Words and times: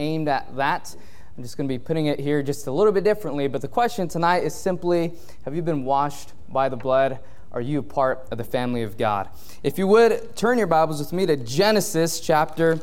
aimed 0.00 0.28
at 0.28 0.56
that. 0.56 0.94
I'm 1.36 1.44
just 1.44 1.56
going 1.56 1.68
to 1.68 1.72
be 1.72 1.78
putting 1.78 2.06
it 2.06 2.18
here 2.18 2.42
just 2.42 2.66
a 2.66 2.72
little 2.72 2.92
bit 2.92 3.04
differently. 3.04 3.46
But 3.46 3.62
the 3.62 3.68
question 3.68 4.08
tonight 4.08 4.42
is 4.42 4.54
simply 4.54 5.12
Have 5.44 5.54
you 5.54 5.62
been 5.62 5.84
washed 5.84 6.32
by 6.48 6.68
the 6.68 6.76
blood? 6.76 7.20
Are 7.52 7.60
you 7.60 7.80
a 7.80 7.82
part 7.82 8.28
of 8.30 8.38
the 8.38 8.44
family 8.44 8.82
of 8.82 8.96
God? 8.96 9.28
If 9.62 9.78
you 9.78 9.86
would, 9.88 10.36
turn 10.36 10.58
your 10.58 10.66
Bibles 10.66 11.00
with 11.00 11.12
me 11.12 11.26
to 11.26 11.36
Genesis 11.36 12.20
chapter 12.20 12.78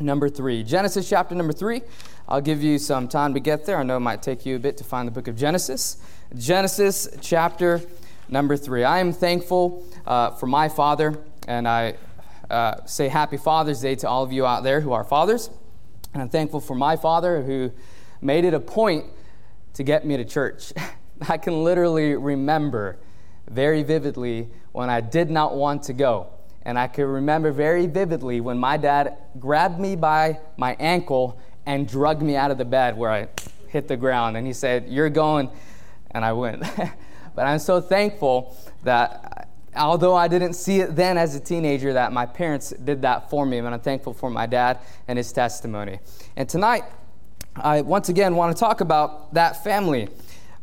number 0.00 0.28
three. 0.28 0.62
Genesis 0.62 1.08
chapter 1.08 1.34
number 1.34 1.52
three. 1.52 1.82
I'll 2.28 2.40
give 2.40 2.62
you 2.62 2.78
some 2.78 3.08
time 3.08 3.34
to 3.34 3.40
get 3.40 3.66
there. 3.66 3.78
I 3.78 3.82
know 3.82 3.96
it 3.96 4.00
might 4.00 4.22
take 4.22 4.46
you 4.46 4.56
a 4.56 4.58
bit 4.58 4.76
to 4.78 4.84
find 4.84 5.06
the 5.06 5.12
book 5.12 5.28
of 5.28 5.36
Genesis. 5.36 5.98
Genesis 6.36 7.08
chapter 7.20 7.80
number 8.28 8.56
three. 8.56 8.84
I 8.84 8.98
am 8.98 9.12
thankful 9.12 9.84
uh, 10.06 10.30
for 10.32 10.46
my 10.46 10.68
father, 10.68 11.18
and 11.46 11.66
I 11.66 11.94
uh, 12.50 12.84
say 12.86 13.08
happy 13.08 13.36
Father's 13.36 13.80
Day 13.80 13.94
to 13.96 14.08
all 14.08 14.22
of 14.22 14.32
you 14.32 14.46
out 14.46 14.62
there 14.62 14.80
who 14.80 14.92
are 14.92 15.04
fathers. 15.04 15.50
And 16.12 16.22
I'm 16.22 16.28
thankful 16.28 16.60
for 16.60 16.74
my 16.74 16.96
father 16.96 17.42
who 17.42 17.72
made 18.20 18.44
it 18.44 18.54
a 18.54 18.60
point 18.60 19.06
to 19.74 19.82
get 19.82 20.04
me 20.06 20.16
to 20.16 20.24
church. 20.24 20.72
I 21.28 21.36
can 21.38 21.64
literally 21.64 22.14
remember 22.14 22.98
very 23.48 23.82
vividly 23.82 24.48
when 24.72 24.90
I 24.90 25.00
did 25.00 25.30
not 25.30 25.56
want 25.56 25.84
to 25.84 25.92
go. 25.92 26.28
And 26.62 26.78
I 26.78 26.86
can 26.86 27.06
remember 27.06 27.50
very 27.50 27.86
vividly 27.86 28.40
when 28.40 28.58
my 28.58 28.76
dad 28.76 29.16
grabbed 29.38 29.80
me 29.80 29.96
by 29.96 30.40
my 30.56 30.76
ankle 30.78 31.38
and 31.66 31.88
drug 31.88 32.22
me 32.22 32.36
out 32.36 32.50
of 32.50 32.58
the 32.58 32.64
bed 32.64 32.96
where 32.96 33.10
I 33.10 33.28
hit 33.68 33.88
the 33.88 33.96
ground. 33.96 34.36
And 34.36 34.46
he 34.46 34.52
said, 34.52 34.86
You're 34.88 35.10
going. 35.10 35.50
And 36.10 36.24
I 36.24 36.32
went. 36.32 36.60
but 37.34 37.46
I'm 37.46 37.58
so 37.58 37.80
thankful 37.80 38.56
that 38.82 39.47
although 39.78 40.14
I 40.14 40.28
didn't 40.28 40.54
see 40.54 40.80
it 40.80 40.96
then 40.96 41.16
as 41.16 41.34
a 41.34 41.40
teenager, 41.40 41.92
that 41.94 42.12
my 42.12 42.26
parents 42.26 42.70
did 42.70 43.02
that 43.02 43.30
for 43.30 43.46
me. 43.46 43.58
And 43.58 43.68
I'm 43.68 43.80
thankful 43.80 44.12
for 44.12 44.30
my 44.30 44.46
dad 44.46 44.78
and 45.06 45.16
his 45.16 45.32
testimony. 45.32 46.00
And 46.36 46.48
tonight, 46.48 46.84
I 47.56 47.80
once 47.80 48.08
again 48.08 48.36
want 48.36 48.56
to 48.56 48.60
talk 48.60 48.80
about 48.80 49.34
that 49.34 49.64
family. 49.64 50.08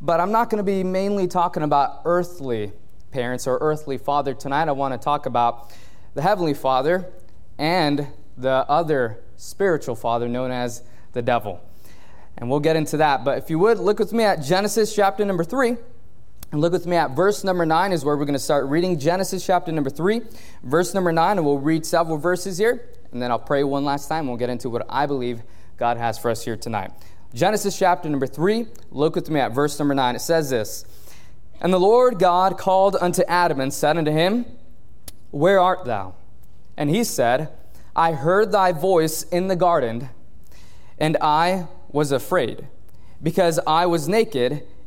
But 0.01 0.19
I'm 0.19 0.31
not 0.31 0.49
going 0.49 0.57
to 0.57 0.63
be 0.63 0.83
mainly 0.83 1.27
talking 1.27 1.63
about 1.63 2.01
earthly 2.05 2.71
parents 3.11 3.47
or 3.47 3.57
earthly 3.59 3.97
father. 3.97 4.33
Tonight, 4.33 4.67
I 4.67 4.73
want 4.73 4.93
to 4.93 5.03
talk 5.03 5.25
about 5.25 5.73
the 6.13 6.21
Heavenly 6.21 6.53
Father 6.53 7.05
and 7.57 8.07
the 8.37 8.65
other 8.69 9.23
spiritual 9.37 9.95
father 9.95 10.27
known 10.27 10.51
as 10.51 10.83
the 11.13 11.21
devil. 11.21 11.61
And 12.37 12.49
we'll 12.49 12.59
get 12.59 12.75
into 12.75 12.97
that. 12.97 13.23
But 13.23 13.37
if 13.37 13.49
you 13.49 13.57
would, 13.59 13.79
look 13.79 13.99
with 13.99 14.11
me 14.11 14.25
at 14.25 14.43
Genesis 14.43 14.93
chapter 14.93 15.23
number 15.23 15.43
3. 15.43 15.77
And 16.51 16.61
look 16.61 16.71
with 16.71 16.85
me 16.85 16.95
at 16.95 17.11
verse 17.11 17.43
number 17.43 17.65
9 17.65 17.91
is 17.91 18.05
where 18.05 18.15
we're 18.15 18.25
going 18.25 18.33
to 18.33 18.39
start 18.39 18.65
reading 18.67 18.97
Genesis 18.99 19.45
chapter 19.45 19.71
number 19.71 19.89
3, 19.89 20.21
verse 20.63 20.93
number 20.93 21.11
9. 21.11 21.37
And 21.37 21.45
we'll 21.45 21.59
read 21.59 21.85
several 21.85 22.17
verses 22.17 22.57
here. 22.57 22.87
And 23.11 23.21
then 23.21 23.31
I'll 23.31 23.39
pray 23.39 23.63
one 23.63 23.83
last 23.83 24.07
time. 24.07 24.27
We'll 24.27 24.37
get 24.37 24.49
into 24.49 24.69
what 24.69 24.85
I 24.89 25.05
believe 25.05 25.41
God 25.77 25.97
has 25.97 26.17
for 26.17 26.31
us 26.31 26.45
here 26.45 26.55
tonight. 26.55 26.91
Genesis 27.33 27.77
chapter 27.77 28.09
number 28.09 28.27
3, 28.27 28.67
look 28.91 29.15
with 29.15 29.29
me 29.29 29.39
at 29.39 29.51
verse 29.53 29.77
number 29.77 29.93
9. 29.93 30.15
It 30.15 30.19
says 30.19 30.49
this 30.49 30.85
And 31.59 31.73
the 31.73 31.79
Lord 31.79 32.19
God 32.19 32.57
called 32.57 32.95
unto 33.01 33.23
Adam 33.27 33.59
and 33.59 33.73
said 33.73 33.97
unto 33.97 34.11
him, 34.11 34.45
Where 35.31 35.59
art 35.59 35.85
thou? 35.85 36.15
And 36.77 36.89
he 36.89 37.03
said, 37.03 37.49
I 37.95 38.13
heard 38.13 38.51
thy 38.51 38.71
voice 38.71 39.23
in 39.23 39.47
the 39.47 39.55
garden 39.55 40.09
and 40.97 41.17
I 41.21 41.67
was 41.89 42.11
afraid, 42.11 42.67
because 43.21 43.59
I 43.67 43.85
was 43.85 44.07
naked, 44.07 44.63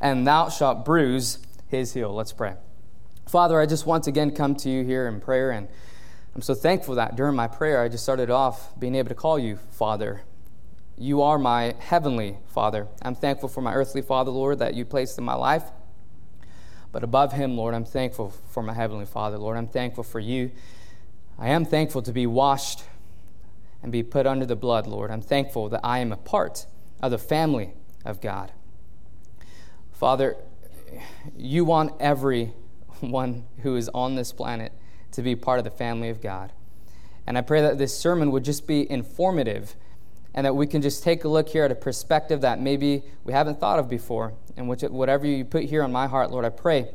and 0.00 0.26
thou 0.26 0.48
shalt 0.48 0.84
bruise 0.84 1.38
his 1.68 1.94
heel. 1.94 2.14
Let's 2.14 2.32
pray. 2.32 2.54
Father, 3.26 3.60
I 3.60 3.66
just 3.66 3.86
once 3.86 4.06
again 4.06 4.30
come 4.30 4.54
to 4.56 4.70
you 4.70 4.84
here 4.84 5.06
in 5.06 5.20
prayer, 5.20 5.50
and 5.50 5.68
I'm 6.34 6.42
so 6.42 6.54
thankful 6.54 6.94
that 6.94 7.16
during 7.16 7.36
my 7.36 7.46
prayer 7.46 7.82
I 7.82 7.88
just 7.88 8.02
started 8.02 8.30
off 8.30 8.78
being 8.78 8.94
able 8.94 9.08
to 9.08 9.14
call 9.14 9.38
you 9.38 9.56
Father. 9.70 10.22
You 10.96 11.22
are 11.22 11.38
my 11.38 11.74
heavenly 11.78 12.38
Father. 12.48 12.88
I'm 13.02 13.14
thankful 13.14 13.48
for 13.48 13.60
my 13.60 13.74
earthly 13.74 14.02
Father, 14.02 14.30
Lord, 14.30 14.58
that 14.60 14.74
you 14.74 14.84
placed 14.84 15.18
in 15.18 15.24
my 15.24 15.34
life. 15.34 15.64
But 16.90 17.04
above 17.04 17.32
him, 17.32 17.56
Lord, 17.56 17.74
I'm 17.74 17.84
thankful 17.84 18.32
for 18.50 18.62
my 18.62 18.72
heavenly 18.72 19.04
Father, 19.04 19.38
Lord. 19.38 19.56
I'm 19.56 19.68
thankful 19.68 20.04
for 20.04 20.20
you. 20.20 20.50
I 21.38 21.50
am 21.50 21.64
thankful 21.64 22.02
to 22.02 22.12
be 22.12 22.26
washed 22.26 22.82
and 23.82 23.92
be 23.92 24.02
put 24.02 24.26
under 24.26 24.46
the 24.46 24.56
blood, 24.56 24.86
Lord. 24.86 25.10
I'm 25.10 25.20
thankful 25.20 25.68
that 25.68 25.80
I 25.84 25.98
am 25.98 26.12
a 26.12 26.16
part 26.16 26.66
of 27.00 27.10
the 27.10 27.18
family 27.18 27.74
of 28.04 28.20
God. 28.20 28.52
Father, 29.98 30.36
you 31.36 31.64
want 31.64 31.92
everyone 31.98 33.44
who 33.62 33.74
is 33.74 33.90
on 33.92 34.14
this 34.14 34.32
planet 34.32 34.72
to 35.10 35.22
be 35.22 35.34
part 35.34 35.58
of 35.58 35.64
the 35.64 35.72
family 35.72 36.08
of 36.08 36.20
God. 36.20 36.52
And 37.26 37.36
I 37.36 37.40
pray 37.40 37.62
that 37.62 37.78
this 37.78 37.98
sermon 37.98 38.30
would 38.30 38.44
just 38.44 38.68
be 38.68 38.88
informative 38.88 39.74
and 40.34 40.46
that 40.46 40.54
we 40.54 40.68
can 40.68 40.82
just 40.82 41.02
take 41.02 41.24
a 41.24 41.28
look 41.28 41.48
here 41.48 41.64
at 41.64 41.72
a 41.72 41.74
perspective 41.74 42.42
that 42.42 42.60
maybe 42.60 43.02
we 43.24 43.32
haven't 43.32 43.58
thought 43.58 43.80
of 43.80 43.88
before. 43.88 44.34
And 44.56 44.68
which, 44.68 44.82
whatever 44.82 45.26
you 45.26 45.44
put 45.44 45.64
here 45.64 45.82
on 45.82 45.90
my 45.90 46.06
heart, 46.06 46.30
Lord, 46.30 46.44
I 46.44 46.50
pray 46.50 46.92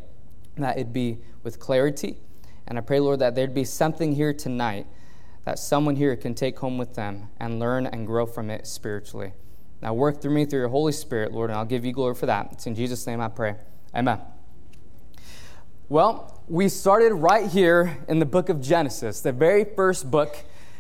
that 0.55 0.77
it 0.77 0.93
be 0.93 1.17
with 1.43 1.59
clarity. 1.59 2.19
And 2.65 2.77
I 2.77 2.81
pray, 2.81 3.01
Lord, 3.01 3.19
that 3.19 3.35
there'd 3.35 3.53
be 3.53 3.65
something 3.65 4.15
here 4.15 4.33
tonight 4.33 4.87
that 5.43 5.59
someone 5.59 5.97
here 5.97 6.15
can 6.15 6.35
take 6.35 6.57
home 6.59 6.77
with 6.77 6.95
them 6.95 7.27
and 7.37 7.59
learn 7.59 7.85
and 7.85 8.07
grow 8.07 8.25
from 8.25 8.49
it 8.49 8.65
spiritually. 8.65 9.33
Now 9.83 9.93
work 9.93 10.21
through 10.21 10.33
me 10.33 10.45
through 10.45 10.59
your 10.59 10.69
Holy 10.69 10.93
Spirit, 10.93 11.33
Lord, 11.33 11.49
and 11.49 11.59
I'll 11.59 11.65
give 11.65 11.83
you 11.83 11.91
glory 11.91 12.15
for 12.15 12.25
that. 12.25 12.47
It's 12.53 12.65
in 12.65 12.73
Jesus' 12.73 13.05
name 13.05 13.19
I 13.19 13.27
pray. 13.27 13.57
Amen. 13.93 14.21
Well, 15.89 16.41
we 16.47 16.69
started 16.69 17.13
right 17.15 17.51
here 17.51 17.97
in 18.07 18.19
the 18.19 18.25
book 18.25 18.47
of 18.47 18.61
Genesis, 18.61 19.19
the 19.19 19.33
very 19.33 19.65
first 19.65 20.09
book 20.09 20.37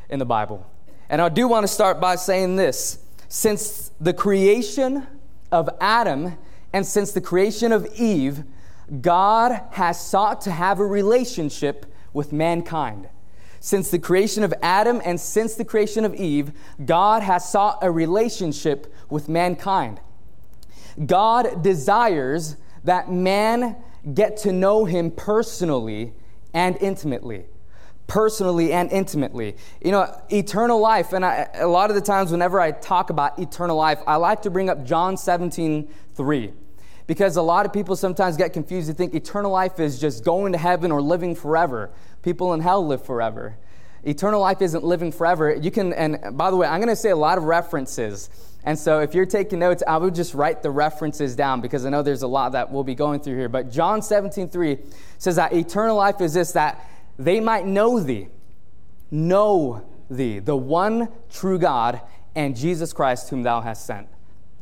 in 0.09 0.19
the 0.19 0.25
Bible. 0.25 0.65
And 1.09 1.21
I 1.21 1.27
do 1.27 1.49
want 1.49 1.65
to 1.65 1.67
start 1.67 1.99
by 1.99 2.15
saying 2.15 2.55
this 2.55 2.99
since 3.27 3.91
the 3.99 4.13
creation 4.13 5.05
of 5.51 5.69
Adam 5.81 6.37
and 6.71 6.85
since 6.85 7.11
the 7.11 7.19
creation 7.19 7.73
of 7.73 7.85
Eve, 7.97 8.45
God 9.01 9.59
has 9.71 9.99
sought 9.99 10.39
to 10.41 10.51
have 10.51 10.79
a 10.79 10.85
relationship 10.85 11.93
with 12.13 12.31
mankind. 12.31 13.09
Since 13.63 13.91
the 13.91 13.97
creation 13.97 14.43
of 14.43 14.53
Adam 14.61 15.01
and 15.05 15.17
since 15.17 15.55
the 15.55 15.63
creation 15.63 16.03
of 16.03 16.13
Eve, 16.15 16.51
God 16.85 17.23
has 17.23 17.49
sought 17.49 17.79
a 17.81 17.89
relationship 17.89 18.93
with 19.09 19.29
mankind. 19.29 20.01
God 21.05 21.63
desires 21.63 22.57
that 22.83 23.09
man 23.09 23.77
get 24.13 24.35
to 24.39 24.51
know 24.51 24.83
him 24.83 25.11
personally 25.11 26.11
and 26.53 26.75
intimately. 26.81 27.45
Personally 28.05 28.73
and 28.73 28.91
intimately. 28.91 29.55
You 29.81 29.91
know, 29.91 30.13
eternal 30.29 30.81
life, 30.81 31.13
and 31.13 31.23
I, 31.23 31.47
a 31.53 31.65
lot 31.65 31.89
of 31.89 31.95
the 31.95 32.01
times 32.01 32.33
whenever 32.33 32.59
I 32.59 32.71
talk 32.71 33.11
about 33.11 33.39
eternal 33.39 33.77
life, 33.77 33.99
I 34.05 34.17
like 34.17 34.41
to 34.41 34.49
bring 34.49 34.69
up 34.69 34.83
John 34.83 35.15
17 35.15 35.87
3 36.15 36.53
because 37.07 37.37
a 37.37 37.41
lot 37.41 37.65
of 37.65 37.73
people 37.73 37.95
sometimes 37.95 38.37
get 38.37 38.53
confused. 38.53 38.89
They 38.89 38.93
think 38.93 39.13
eternal 39.13 39.51
life 39.51 39.79
is 39.79 39.99
just 39.99 40.23
going 40.23 40.51
to 40.51 40.57
heaven 40.57 40.91
or 40.91 41.01
living 41.01 41.35
forever. 41.35 41.91
People 42.23 42.53
in 42.53 42.61
hell 42.61 42.85
live 42.85 43.05
forever. 43.05 43.57
Eternal 44.05 44.41
life 44.41 44.61
isn't 44.61 44.83
living 44.83 45.11
forever. 45.11 45.53
You 45.53 45.71
can, 45.71 45.93
and 45.93 46.37
by 46.37 46.49
the 46.49 46.57
way, 46.57 46.67
I'm 46.67 46.79
going 46.79 46.89
to 46.89 46.95
say 46.95 47.09
a 47.09 47.15
lot 47.15 47.37
of 47.37 47.45
references. 47.45 48.29
And 48.65 48.77
so 48.77 48.99
if 48.99 49.13
you're 49.13 49.25
taking 49.25 49.59
notes, 49.59 49.83
I 49.85 49.97
would 49.97 50.15
just 50.15 50.33
write 50.33 50.63
the 50.63 50.71
references 50.71 51.35
down 51.35 51.61
because 51.61 51.85
I 51.85 51.89
know 51.89 52.01
there's 52.01 52.21
a 52.21 52.27
lot 52.27 52.53
that 52.53 52.71
we'll 52.71 52.83
be 52.83 52.95
going 52.95 53.19
through 53.19 53.35
here. 53.35 53.49
But 53.49 53.71
John 53.71 54.01
17, 54.01 54.49
3 54.49 54.77
says 55.17 55.35
that 55.35 55.53
eternal 55.53 55.95
life 55.97 56.21
is 56.21 56.33
this 56.33 56.53
that 56.53 56.89
they 57.17 57.39
might 57.39 57.65
know 57.65 57.99
thee, 57.99 58.27
know 59.11 59.85
thee, 60.09 60.39
the 60.39 60.55
one 60.55 61.09
true 61.29 61.59
God, 61.59 62.01
and 62.35 62.55
Jesus 62.55 62.93
Christ 62.93 63.29
whom 63.29 63.43
thou 63.43 63.61
hast 63.61 63.85
sent. 63.85 64.07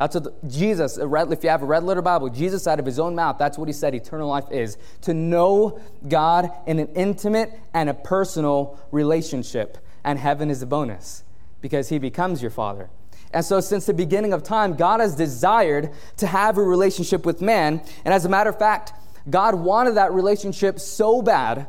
That's 0.01 0.15
what 0.15 0.47
Jesus, 0.49 0.97
if 0.97 1.43
you 1.43 1.49
have 1.51 1.61
a 1.61 1.65
red 1.67 1.83
letter 1.83 2.01
Bible, 2.01 2.27
Jesus 2.31 2.65
out 2.65 2.79
of 2.79 2.87
his 2.87 2.97
own 2.97 3.13
mouth, 3.13 3.37
that's 3.37 3.55
what 3.55 3.69
he 3.69 3.73
said 3.73 3.93
eternal 3.93 4.29
life 4.29 4.45
is 4.49 4.79
to 5.01 5.13
know 5.13 5.79
God 6.07 6.49
in 6.65 6.79
an 6.79 6.87
intimate 6.95 7.53
and 7.71 7.87
a 7.87 7.93
personal 7.93 8.79
relationship. 8.89 9.77
And 10.03 10.17
heaven 10.17 10.49
is 10.49 10.63
a 10.63 10.65
bonus 10.65 11.23
because 11.61 11.89
he 11.89 11.99
becomes 11.99 12.41
your 12.41 12.49
father. 12.49 12.89
And 13.31 13.45
so, 13.45 13.59
since 13.59 13.85
the 13.85 13.93
beginning 13.93 14.33
of 14.33 14.41
time, 14.41 14.73
God 14.73 15.01
has 15.01 15.15
desired 15.15 15.91
to 16.17 16.25
have 16.25 16.57
a 16.57 16.63
relationship 16.63 17.23
with 17.23 17.39
man. 17.39 17.79
And 18.03 18.11
as 18.11 18.25
a 18.25 18.29
matter 18.29 18.49
of 18.49 18.57
fact, 18.57 18.93
God 19.29 19.53
wanted 19.53 19.97
that 19.97 20.13
relationship 20.13 20.79
so 20.79 21.21
bad 21.21 21.67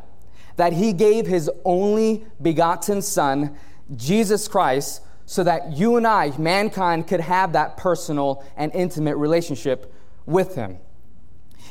that 0.56 0.73
he 0.73 0.94
gave 0.94 1.26
his 1.26 1.50
only 1.67 2.25
begotten 2.40 3.02
Son, 3.02 3.58
Jesus 3.94 4.49
Christ, 4.49 5.02
so 5.32 5.43
that 5.43 5.73
you 5.73 5.96
and 5.96 6.06
I, 6.06 6.37
mankind, 6.37 7.06
could 7.06 7.20
have 7.20 7.55
that 7.55 7.79
personal 7.79 8.44
and 8.55 8.70
intimate 8.75 9.17
relationship 9.17 9.90
with 10.26 10.56
Him. 10.56 10.76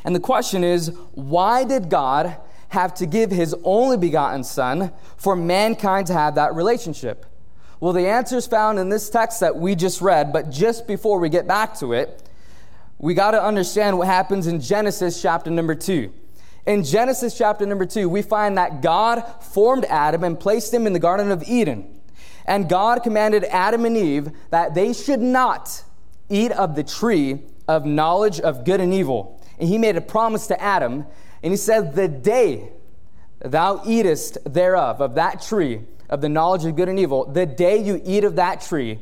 And 0.03 0.15
the 0.15 0.19
question 0.19 0.63
is 0.63 0.91
why 1.11 1.63
did 1.63 1.87
God 1.87 2.37
have 2.69 2.95
to 2.95 3.05
give 3.05 3.29
His 3.29 3.53
only 3.63 3.97
begotten 3.97 4.43
Son 4.43 4.91
for 5.15 5.35
mankind 5.35 6.07
to 6.07 6.13
have 6.13 6.33
that 6.35 6.55
relationship? 6.55 7.27
Well, 7.79 7.93
the 7.93 8.07
answer 8.07 8.37
is 8.37 8.47
found 8.47 8.79
in 8.79 8.89
this 8.89 9.11
text 9.11 9.41
that 9.41 9.55
we 9.55 9.75
just 9.75 10.01
read, 10.01 10.33
but 10.33 10.49
just 10.49 10.87
before 10.87 11.19
we 11.19 11.29
get 11.29 11.47
back 11.47 11.77
to 11.81 11.93
it, 11.93 12.27
we 12.97 13.13
got 13.13 13.31
to 13.31 13.43
understand 13.43 13.95
what 13.95 14.07
happens 14.07 14.47
in 14.47 14.59
Genesis 14.59 15.21
chapter 15.21 15.51
number 15.51 15.75
2. 15.75 16.11
In 16.65 16.83
Genesis 16.83 17.37
chapter 17.37 17.67
number 17.67 17.85
2, 17.85 18.09
we 18.09 18.23
find 18.23 18.57
that 18.57 18.81
God 18.81 19.21
formed 19.43 19.85
Adam 19.85 20.23
and 20.23 20.39
placed 20.39 20.73
him 20.73 20.87
in 20.87 20.93
the 20.93 20.99
Garden 20.99 21.29
of 21.29 21.43
Eden. 21.43 22.00
And 22.45 22.67
God 22.67 23.03
commanded 23.03 23.43
Adam 23.45 23.85
and 23.85 23.95
Eve 23.97 24.31
that 24.49 24.73
they 24.73 24.93
should 24.93 25.21
not 25.21 25.83
eat 26.29 26.51
of 26.51 26.75
the 26.75 26.83
tree 26.83 27.39
of 27.67 27.85
knowledge 27.85 28.39
of 28.39 28.65
good 28.65 28.81
and 28.81 28.93
evil. 28.93 29.39
And 29.59 29.69
he 29.69 29.77
made 29.77 29.95
a 29.95 30.01
promise 30.01 30.47
to 30.47 30.61
Adam, 30.61 31.05
and 31.43 31.53
he 31.53 31.57
said, 31.57 31.95
The 31.95 32.07
day 32.07 32.69
thou 33.39 33.81
eatest 33.85 34.37
thereof, 34.45 35.01
of 35.01 35.15
that 35.15 35.41
tree, 35.41 35.81
of 36.09 36.21
the 36.21 36.29
knowledge 36.29 36.65
of 36.65 36.75
good 36.75 36.89
and 36.89 36.99
evil, 36.99 37.25
the 37.25 37.45
day 37.45 37.77
you 37.77 38.01
eat 38.03 38.23
of 38.23 38.35
that 38.35 38.61
tree, 38.61 38.99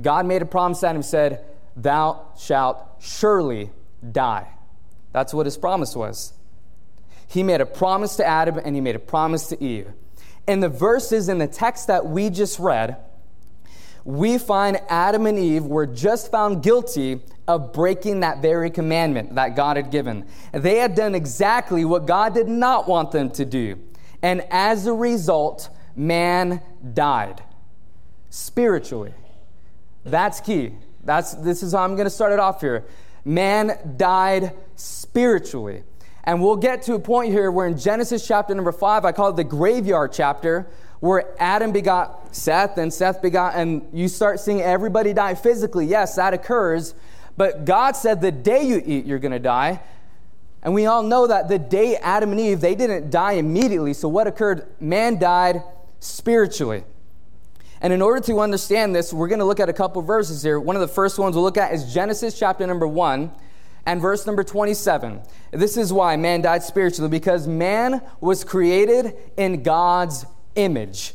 God 0.00 0.26
made 0.26 0.42
a 0.42 0.46
promise 0.46 0.80
to 0.80 0.88
Adam 0.88 1.02
said, 1.02 1.44
Thou 1.76 2.26
shalt 2.38 2.78
surely 3.00 3.70
die. 4.12 4.48
That's 5.12 5.34
what 5.34 5.46
his 5.46 5.56
promise 5.56 5.96
was. 5.96 6.32
He 7.26 7.42
made 7.42 7.60
a 7.60 7.66
promise 7.66 8.16
to 8.16 8.26
Adam 8.26 8.58
and 8.58 8.74
he 8.74 8.80
made 8.80 8.96
a 8.96 9.00
promise 9.00 9.48
to 9.48 9.62
Eve 9.62 9.92
in 10.48 10.60
the 10.60 10.68
verses 10.68 11.28
in 11.28 11.38
the 11.38 11.46
text 11.46 11.86
that 11.86 12.06
we 12.06 12.30
just 12.30 12.58
read, 12.58 12.96
we 14.04 14.38
find 14.38 14.80
Adam 14.88 15.26
and 15.26 15.38
Eve 15.38 15.64
were 15.64 15.86
just 15.86 16.30
found 16.30 16.62
guilty 16.62 17.20
of 17.46 17.72
breaking 17.74 18.20
that 18.20 18.40
very 18.40 18.70
commandment 18.70 19.34
that 19.34 19.54
God 19.54 19.76
had 19.76 19.90
given. 19.90 20.26
They 20.52 20.78
had 20.78 20.94
done 20.94 21.14
exactly 21.14 21.84
what 21.84 22.06
God 22.06 22.32
did 22.32 22.48
not 22.48 22.88
want 22.88 23.12
them 23.12 23.30
to 23.32 23.44
do. 23.44 23.78
And 24.22 24.42
as 24.50 24.86
a 24.86 24.92
result, 24.94 25.68
man 25.94 26.62
died 26.94 27.42
spiritually. 28.30 29.12
That's 30.04 30.40
key. 30.40 30.72
That's, 31.04 31.34
this 31.34 31.62
is 31.62 31.72
how 31.72 31.84
I'm 31.84 31.94
going 31.94 32.06
to 32.06 32.10
start 32.10 32.32
it 32.32 32.40
off 32.40 32.62
here. 32.62 32.84
Man 33.24 33.94
died 33.98 34.54
spiritually. 34.76 35.84
And 36.28 36.42
we'll 36.42 36.56
get 36.56 36.82
to 36.82 36.92
a 36.92 36.98
point 36.98 37.32
here 37.32 37.50
where 37.50 37.66
in 37.66 37.78
Genesis 37.78 38.28
chapter 38.28 38.54
number 38.54 38.70
five, 38.70 39.06
I 39.06 39.12
call 39.12 39.30
it 39.30 39.36
the 39.36 39.44
graveyard 39.44 40.12
chapter, 40.12 40.66
where 41.00 41.24
Adam 41.38 41.72
begot 41.72 42.36
Seth 42.36 42.76
and 42.76 42.92
Seth 42.92 43.22
begot, 43.22 43.54
and 43.54 43.88
you 43.94 44.08
start 44.08 44.38
seeing 44.38 44.60
everybody 44.60 45.14
die 45.14 45.34
physically. 45.34 45.86
Yes, 45.86 46.16
that 46.16 46.34
occurs. 46.34 46.94
But 47.38 47.64
God 47.64 47.96
said 47.96 48.20
the 48.20 48.30
day 48.30 48.62
you 48.62 48.82
eat, 48.84 49.06
you're 49.06 49.20
going 49.20 49.32
to 49.32 49.38
die. 49.38 49.80
And 50.62 50.74
we 50.74 50.84
all 50.84 51.02
know 51.02 51.26
that 51.28 51.48
the 51.48 51.58
day 51.58 51.96
Adam 51.96 52.32
and 52.32 52.40
Eve, 52.40 52.60
they 52.60 52.74
didn't 52.74 53.08
die 53.08 53.32
immediately. 53.32 53.94
So 53.94 54.06
what 54.06 54.26
occurred? 54.26 54.66
Man 54.78 55.18
died 55.18 55.62
spiritually. 55.98 56.84
And 57.80 57.90
in 57.90 58.02
order 58.02 58.20
to 58.26 58.40
understand 58.40 58.94
this, 58.94 59.14
we're 59.14 59.28
going 59.28 59.38
to 59.38 59.46
look 59.46 59.60
at 59.60 59.70
a 59.70 59.72
couple 59.72 60.02
verses 60.02 60.42
here. 60.42 60.60
One 60.60 60.76
of 60.76 60.82
the 60.82 60.88
first 60.88 61.18
ones 61.18 61.36
we'll 61.36 61.44
look 61.44 61.56
at 61.56 61.72
is 61.72 61.94
Genesis 61.94 62.38
chapter 62.38 62.66
number 62.66 62.86
1 62.86 63.32
and 63.88 64.02
verse 64.02 64.26
number 64.26 64.44
27. 64.44 65.22
This 65.50 65.78
is 65.78 65.94
why 65.94 66.14
man 66.16 66.42
died 66.42 66.62
spiritually, 66.62 67.08
because 67.08 67.48
man 67.48 68.02
was 68.20 68.44
created 68.44 69.14
in 69.38 69.62
God's 69.62 70.26
image. 70.56 71.14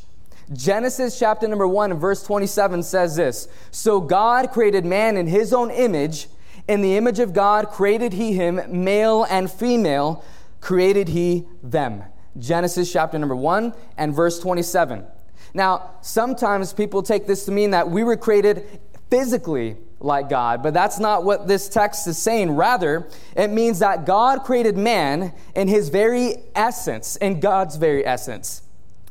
Genesis 0.52 1.20
chapter 1.20 1.48
number 1.48 1.68
1 1.68 1.92
and 1.92 2.02
verse 2.02 2.24
27 2.24 2.82
says 2.82 3.16
this 3.16 3.48
So 3.70 4.02
God 4.02 4.50
created 4.50 4.86
man 4.86 5.18
in 5.18 5.28
his 5.28 5.54
own 5.54 5.70
image. 5.70 6.28
In 6.68 6.82
the 6.82 6.98
image 6.98 7.20
of 7.20 7.32
God 7.32 7.68
created 7.68 8.14
he 8.14 8.34
him, 8.34 8.60
male 8.68 9.24
and 9.30 9.52
female 9.52 10.26
created 10.60 11.10
he 11.10 11.46
them. 11.62 12.02
Genesis 12.40 12.92
chapter 12.92 13.20
number 13.20 13.36
1 13.36 13.72
and 14.00 14.16
verse 14.16 14.40
27. 14.40 15.06
Now, 15.54 15.92
sometimes 16.02 16.74
people 16.74 17.04
take 17.04 17.28
this 17.28 17.46
to 17.46 17.52
mean 17.52 17.70
that 17.70 17.92
we 17.92 18.04
were 18.04 18.18
created 18.18 18.66
physically 19.12 19.78
like 20.04 20.30
God, 20.30 20.62
but 20.62 20.74
that's 20.74 21.00
not 21.00 21.24
what 21.24 21.48
this 21.48 21.70
text 21.70 22.06
is 22.08 22.18
saying. 22.18 22.52
Rather, 22.52 23.08
it 23.36 23.50
means 23.50 23.80
that 23.80 24.06
God 24.06 24.44
created 24.44 24.78
man 24.78 25.34
in 25.56 25.68
his 25.68 25.90
very 25.90 26.36
essence, 26.54 27.16
in 27.16 27.40
God's 27.40 27.78
very 27.78 28.06
essence. 28.06 28.62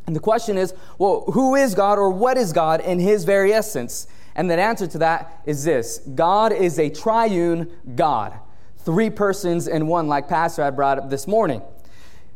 And 0.06 0.14
the 0.14 0.20
question 0.20 0.58
is, 0.58 0.74
well, 0.98 1.24
who 1.32 1.54
is 1.54 1.74
God 1.74 1.98
or 1.98 2.10
what 2.10 2.36
is 2.36 2.52
God 2.52 2.80
in 2.80 2.98
his 2.98 3.24
very 3.24 3.52
essence? 3.52 4.06
And 4.34 4.50
the 4.50 4.60
answer 4.60 4.86
to 4.86 4.98
that 4.98 5.42
is 5.46 5.64
this 5.64 5.98
God 6.14 6.52
is 6.52 6.78
a 6.78 6.90
triune 6.90 7.70
God, 7.94 8.34
three 8.78 9.10
persons 9.10 9.68
in 9.68 9.86
one, 9.86 10.08
like 10.08 10.28
Pastor 10.28 10.62
had 10.62 10.76
brought 10.76 10.98
up 10.98 11.10
this 11.10 11.26
morning. 11.26 11.62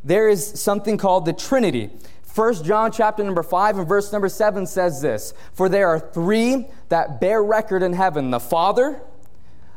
There 0.05 0.29
is 0.29 0.61
something 0.61 0.99
called 0.99 1.27
the 1.27 1.33
Trinity. 1.33 1.91
1 2.37 2.65
John 2.65 2.93
chapter 2.93 3.25
number 3.25 3.43
5 3.43 3.79
and 3.79 3.89
verse 3.89 4.13
number 4.13 4.29
7 4.29 4.67
says 4.67 5.01
this 5.01 5.33
For 5.55 5.71
there 5.71 5.89
are 5.89 5.99
three 5.99 6.67
that 6.91 7.19
bear 7.19 7.43
record 7.43 7.83
in 7.83 7.95
heaven 7.95 8.31
the 8.31 8.39
Father, 8.39 9.01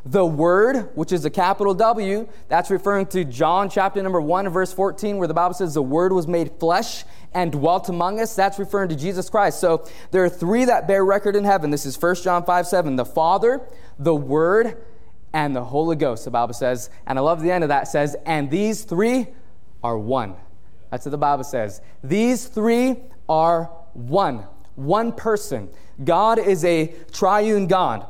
the 0.06 0.26
Word, 0.26 0.90
which 0.94 1.14
is 1.14 1.24
a 1.24 1.30
capital 1.30 1.74
W, 1.74 2.28
that's 2.50 2.70
referring 2.70 3.06
to 3.08 3.24
John 3.24 3.70
chapter 3.70 4.04
number 4.04 4.20
1 4.20 4.46
and 4.46 4.54
verse 4.54 4.74
14, 4.74 5.16
where 5.16 5.28
the 5.30 5.34
Bible 5.34 5.54
says 5.54 5.74
the 5.74 5.82
Word 5.82 6.12
was 6.12 6.28
made 6.28 6.52
flesh 6.60 7.06
and 7.34 7.54
dwelt 7.54 7.88
among 7.88 8.20
us. 8.20 8.36
That's 8.36 8.60
referring 8.60 8.90
to 8.90 8.96
Jesus 8.98 9.30
Christ. 9.30 9.62
So 9.62 9.88
there 10.12 10.26
are 10.26 10.30
three 10.30 10.66
that 10.66 10.86
bear 10.86 11.06
record 11.06 11.38
in 11.38 11.46
heaven. 11.46 11.72
This 11.72 11.86
is 11.86 11.96
1 12.02 12.16
John 12.16 12.44
5 12.44 12.68
7. 12.68 12.98
The 12.98 13.06
Father, 13.06 13.62
the 13.98 14.16
Word, 14.16 14.84
and 15.32 15.56
the 15.56 15.64
Holy 15.64 15.96
Ghost, 15.96 16.26
the 16.26 16.32
Bible 16.32 16.54
says. 16.54 16.90
And 17.08 17.18
I 17.18 17.22
love 17.22 17.42
the 17.42 17.52
end 17.52 17.64
of 17.64 17.70
that 17.70 17.88
says, 17.88 18.18
and 18.26 18.52
these 18.52 18.84
three 18.84 19.28
are 19.82 19.98
one. 19.98 20.36
That's 20.92 21.06
what 21.06 21.12
the 21.12 21.18
Bible 21.18 21.44
says. 21.44 21.82
These 22.04 22.48
three 22.48 22.98
are 23.28 23.66
one, 23.94 24.46
one 24.76 25.12
person. 25.12 25.70
God 26.04 26.40
is 26.40 26.66
a 26.66 26.94
triune 27.12 27.68
God. 27.68 28.06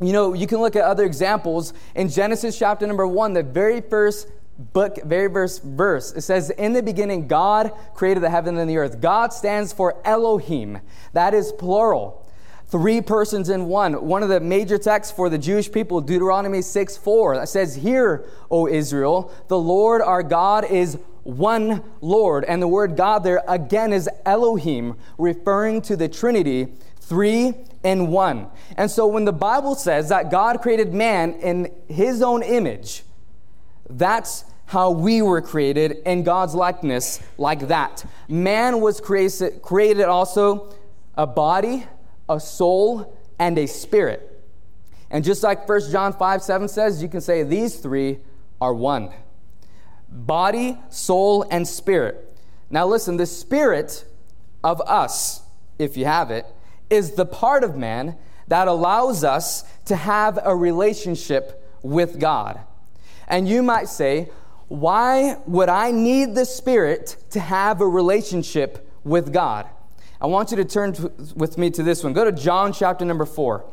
You 0.00 0.12
know, 0.12 0.32
you 0.32 0.46
can 0.46 0.58
look 0.58 0.76
at 0.76 0.84
other 0.84 1.04
examples. 1.04 1.72
In 1.94 2.08
Genesis 2.08 2.58
chapter 2.58 2.86
number 2.86 3.06
one, 3.06 3.34
the 3.34 3.42
very 3.42 3.80
first 3.80 4.28
book, 4.72 5.02
very 5.04 5.30
first 5.30 5.62
verse, 5.62 6.12
it 6.12 6.22
says, 6.22 6.50
In 6.50 6.72
the 6.72 6.82
beginning, 6.82 7.28
God 7.28 7.72
created 7.94 8.22
the 8.22 8.30
heaven 8.30 8.56
and 8.56 8.68
the 8.68 8.78
earth. 8.78 9.00
God 9.00 9.32
stands 9.32 9.72
for 9.72 10.00
Elohim. 10.04 10.78
That 11.12 11.34
is 11.34 11.52
plural. 11.52 12.26
Three 12.68 13.00
persons 13.00 13.48
in 13.48 13.66
one. 13.66 14.06
One 14.06 14.22
of 14.22 14.28
the 14.28 14.40
major 14.40 14.78
texts 14.78 15.12
for 15.12 15.28
the 15.28 15.38
Jewish 15.38 15.70
people, 15.70 16.00
Deuteronomy 16.00 16.62
6 16.62 16.96
4, 16.96 17.36
that 17.36 17.48
says, 17.48 17.74
Hear, 17.74 18.24
O 18.50 18.68
Israel, 18.68 19.34
the 19.48 19.58
Lord 19.58 20.00
our 20.00 20.22
God 20.22 20.64
is 20.64 20.96
one 21.36 21.82
Lord. 22.00 22.44
And 22.44 22.60
the 22.60 22.68
word 22.68 22.96
God 22.96 23.24
there 23.24 23.42
again 23.48 23.92
is 23.92 24.08
Elohim, 24.24 24.96
referring 25.18 25.82
to 25.82 25.96
the 25.96 26.08
Trinity, 26.08 26.68
three 27.00 27.54
in 27.82 28.08
one. 28.08 28.48
And 28.76 28.90
so 28.90 29.06
when 29.06 29.24
the 29.24 29.32
Bible 29.32 29.74
says 29.74 30.08
that 30.08 30.30
God 30.30 30.60
created 30.60 30.92
man 30.92 31.34
in 31.34 31.72
his 31.88 32.22
own 32.22 32.42
image, 32.42 33.02
that's 33.88 34.44
how 34.66 34.90
we 34.92 35.20
were 35.20 35.40
created 35.40 35.98
in 36.06 36.22
God's 36.22 36.54
likeness, 36.54 37.20
like 37.38 37.68
that. 37.68 38.04
Man 38.28 38.80
was 38.80 39.00
created, 39.00 40.02
also 40.02 40.72
a 41.16 41.26
body, 41.26 41.84
a 42.28 42.38
soul, 42.38 43.18
and 43.38 43.58
a 43.58 43.66
spirit. 43.66 44.26
And 45.10 45.24
just 45.24 45.42
like 45.42 45.68
1 45.68 45.90
John 45.90 46.12
5 46.12 46.42
7 46.42 46.68
says, 46.68 47.02
you 47.02 47.08
can 47.08 47.20
say 47.20 47.42
these 47.42 47.76
three 47.76 48.20
are 48.60 48.72
one 48.72 49.10
body, 50.10 50.78
soul, 50.90 51.46
and 51.50 51.66
spirit. 51.66 52.36
Now, 52.70 52.86
listen, 52.86 53.16
the 53.16 53.26
spirit 53.26 54.04
of 54.62 54.80
us, 54.82 55.42
if 55.78 55.96
you 55.96 56.04
have 56.04 56.30
it, 56.30 56.46
is 56.88 57.12
the 57.12 57.26
part 57.26 57.64
of 57.64 57.76
man 57.76 58.16
that 58.48 58.68
allows 58.68 59.22
us 59.24 59.64
to 59.86 59.96
have 59.96 60.38
a 60.42 60.54
relationship 60.54 61.64
with 61.82 62.18
God. 62.18 62.60
And 63.28 63.48
you 63.48 63.62
might 63.62 63.88
say, 63.88 64.30
why 64.68 65.36
would 65.46 65.68
I 65.68 65.90
need 65.90 66.34
the 66.34 66.44
Spirit 66.44 67.16
to 67.30 67.40
have 67.40 67.80
a 67.80 67.86
relationship 67.86 68.88
with 69.04 69.32
God? 69.32 69.68
I 70.20 70.26
want 70.26 70.50
you 70.50 70.56
to 70.58 70.64
turn 70.64 70.92
to, 70.94 71.12
with 71.34 71.56
me 71.56 71.70
to 71.70 71.82
this 71.82 72.04
one. 72.04 72.12
Go 72.12 72.24
to 72.24 72.32
John 72.32 72.72
chapter 72.72 73.04
number 73.04 73.24
4. 73.24 73.64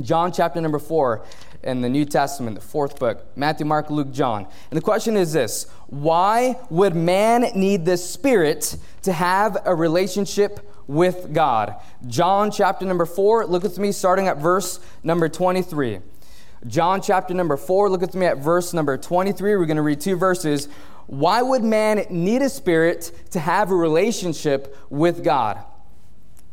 John 0.00 0.32
chapter 0.32 0.60
number 0.60 0.78
4 0.78 1.24
in 1.64 1.80
the 1.80 1.88
New 1.88 2.04
Testament, 2.04 2.54
the 2.54 2.64
fourth 2.64 2.98
book 2.98 3.26
Matthew, 3.36 3.66
Mark, 3.66 3.90
Luke, 3.90 4.12
John. 4.12 4.46
And 4.70 4.76
the 4.76 4.82
question 4.82 5.16
is 5.16 5.32
this 5.32 5.66
Why 5.88 6.58
would 6.70 6.94
man 6.94 7.50
need 7.54 7.84
the 7.84 7.96
Spirit 7.96 8.76
to 9.02 9.12
have 9.12 9.56
a 9.64 9.74
relationship 9.74 10.70
with 10.86 11.32
God? 11.32 11.74
John 12.06 12.50
chapter 12.50 12.84
number 12.84 13.06
4, 13.06 13.46
look 13.46 13.62
with 13.62 13.78
me 13.78 13.92
starting 13.92 14.28
at 14.28 14.38
verse 14.38 14.78
number 15.02 15.28
23. 15.28 16.00
John 16.66 17.02
chapter 17.02 17.34
number 17.34 17.56
4, 17.56 17.90
look 17.90 18.00
with 18.00 18.14
me 18.14 18.26
at 18.26 18.38
verse 18.38 18.72
number 18.72 18.96
23. 18.96 19.56
We're 19.56 19.66
going 19.66 19.76
to 19.76 19.82
read 19.82 20.00
two 20.00 20.16
verses. 20.16 20.68
Why 21.06 21.42
would 21.42 21.62
man 21.62 22.06
need 22.08 22.40
a 22.40 22.48
spirit 22.48 23.10
to 23.32 23.40
have 23.40 23.70
a 23.70 23.74
relationship 23.74 24.76
with 24.88 25.22
God? 25.22 25.62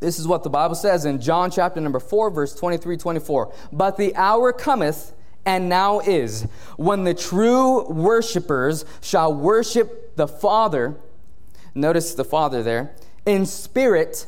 This 0.02 0.18
is 0.18 0.28
what 0.28 0.44
the 0.44 0.50
Bible 0.50 0.74
says 0.74 1.06
in 1.06 1.22
John 1.22 1.52
chapter 1.52 1.80
number 1.80 2.00
4, 2.00 2.32
verse 2.32 2.56
23 2.56 2.98
24. 2.98 3.54
But 3.72 3.98
the 3.98 4.16
hour 4.16 4.52
cometh, 4.52 5.14
and 5.46 5.70
now 5.70 6.00
is, 6.00 6.48
when 6.76 7.04
the 7.04 7.14
true 7.14 7.88
worshipers 7.88 8.84
shall 9.00 9.34
worship 9.34 10.16
the 10.18 10.28
Father. 10.28 10.96
Notice 11.76 12.16
the 12.16 12.26
Father 12.26 12.64
there, 12.64 12.96
in 13.28 13.46
spirit, 13.46 14.26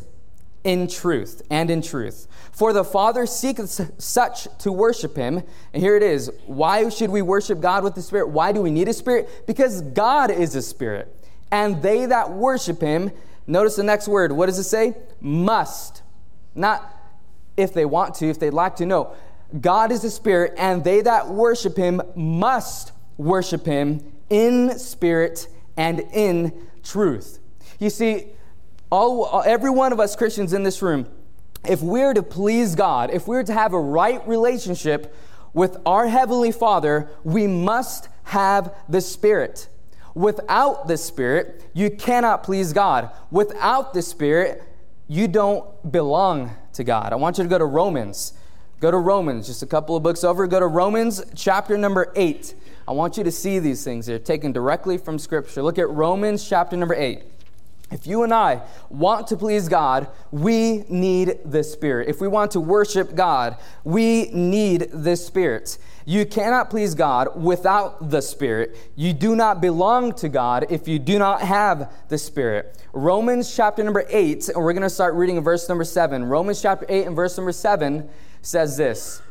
in 0.64 0.88
truth, 0.88 1.42
and 1.50 1.72
in 1.72 1.82
truth. 1.82 2.28
For 2.52 2.72
the 2.72 2.84
Father 2.84 3.26
seeketh 3.26 4.00
such 4.00 4.48
to 4.60 4.72
worship 4.72 5.16
him. 5.16 5.42
And 5.74 5.82
here 5.82 5.98
it 5.98 6.04
is. 6.04 6.32
Why 6.46 6.88
should 6.90 7.10
we 7.10 7.24
worship 7.24 7.60
God 7.60 7.84
with 7.84 7.96
the 7.96 8.02
Spirit? 8.04 8.30
Why 8.30 8.52
do 8.52 8.62
we 8.62 8.70
need 8.70 8.88
a 8.88 8.94
Spirit? 8.94 9.28
Because 9.48 9.82
God 9.82 10.30
is 10.30 10.56
a 10.56 10.62
Spirit. 10.62 11.14
And 11.52 11.82
they 11.82 12.06
that 12.06 12.32
worship 12.32 12.80
him 12.80 13.12
Notice 13.46 13.76
the 13.76 13.84
next 13.84 14.08
word. 14.08 14.32
What 14.32 14.46
does 14.48 14.60
it 14.60 14.64
say? 14.64 14.96
Must. 15.20 16.02
Not 16.56 16.90
if 17.58 17.74
they 17.74 17.86
want 17.86 18.16
to, 18.16 18.30
if 18.30 18.40
they'd 18.40 18.52
like 18.52 18.76
to. 18.78 18.86
No. 18.86 19.16
God 19.60 19.92
is 19.92 20.04
a 20.04 20.10
spirit, 20.10 20.54
and 20.58 20.84
they 20.84 21.02
that 21.02 21.30
worship 21.30 21.78
him 21.78 22.02
must 22.16 22.92
worship 23.18 23.66
him 23.66 24.14
in 24.30 24.78
spirit 24.80 25.48
and 25.78 26.00
in 26.12 26.68
truth. 26.84 27.40
You 27.80 27.90
see, 27.90 28.28
all, 28.90 29.44
every 29.46 29.70
one 29.70 29.92
of 29.92 30.00
us 30.00 30.16
Christians 30.16 30.54
in 30.54 30.64
this 30.64 30.82
room, 30.82 31.08
if 31.68 31.82
we're 31.82 32.14
to 32.14 32.24
please 32.24 32.76
God, 32.76 33.12
if 33.12 33.28
we're 33.28 33.44
to 33.44 33.54
have 33.54 33.74
a 33.74 33.80
right 33.80 34.26
relationship 34.28 35.16
with 35.54 35.78
our 35.86 36.08
Heavenly 36.08 36.52
Father, 36.52 37.10
we 37.24 37.48
must 37.48 38.10
have 38.24 38.76
the 38.90 39.02
Spirit. 39.02 39.70
Without 40.16 40.88
the 40.88 40.98
Spirit, 40.98 41.64
you 41.74 41.90
cannot 41.90 42.44
please 42.44 42.74
God. 42.74 43.10
Without 43.32 43.94
the 43.94 44.02
Spirit, 44.02 44.64
you 45.08 45.28
don't 45.28 45.92
belong 45.92 46.52
to 46.74 46.84
God. 46.84 47.14
I 47.14 47.16
want 47.16 47.38
you 47.38 47.44
to 47.44 47.50
go 47.50 47.58
to 47.58 47.66
Romans. 47.66 48.34
Go 48.80 48.92
to 48.92 48.98
Romans, 48.98 49.48
just 49.48 49.64
a 49.64 49.66
couple 49.66 49.96
of 49.96 50.04
books 50.04 50.24
over. 50.24 50.46
Go 50.46 50.60
to 50.60 50.68
Romans 50.68 51.24
chapter 51.36 51.78
number 51.78 52.12
8. 52.16 52.54
I 52.88 52.92
want 52.92 53.18
you 53.18 53.24
to 53.24 53.32
see 53.32 53.60
these 53.60 53.84
things. 53.84 54.06
They're 54.06 54.20
taken 54.20 54.52
directly 54.52 54.98
from 54.98 55.18
Scripture. 55.18 55.64
Look 55.64 55.80
at 55.80 55.90
Romans 55.90 56.48
chapter 56.48 56.76
number 56.76 56.94
8. 56.94 57.24
If 57.92 58.08
you 58.08 58.24
and 58.24 58.34
I 58.34 58.62
want 58.90 59.28
to 59.28 59.38
please 59.38 59.70
God, 59.70 60.08
we 60.32 60.84
need 60.90 61.40
the 61.46 61.64
Spirit. 61.64 62.10
If 62.10 62.20
we 62.20 62.28
want 62.28 62.52
to 62.52 62.60
worship 62.60 63.16
God, 63.16 63.58
we 63.84 64.32
need 64.32 64.90
the 64.92 65.16
Spirit. 65.16 65.78
You 66.06 66.26
cannot 66.26 66.70
please 66.70 66.96
God 66.96 67.42
without 67.42 68.10
the 68.10 68.22
Spirit. 68.22 68.76
You 68.96 69.14
do 69.14 69.36
not 69.36 69.62
belong 69.62 70.14
to 70.16 70.30
God 70.30 70.66
if 70.70 70.88
you 70.88 71.00
do 71.00 71.18
not 71.18 71.42
have 71.42 71.94
the 72.10 72.18
Spirit. 72.18 72.78
Romans 72.92 73.56
chapter 73.56 73.84
number 73.84 74.06
8, 74.10 74.50
and 74.50 74.64
we're 74.64 74.74
going 74.74 74.84
to 74.84 74.90
start 74.90 75.14
reading 75.16 75.38
in 75.38 75.44
verse 75.44 75.68
number 75.70 75.84
7. 75.84 76.26
Romans 76.26 76.62
chapter 76.62 76.86
8 76.90 77.08
and 77.08 77.16
verse 77.16 77.38
number 77.38 77.52
7 77.52 78.10
says 78.42 78.78
this 78.78 79.22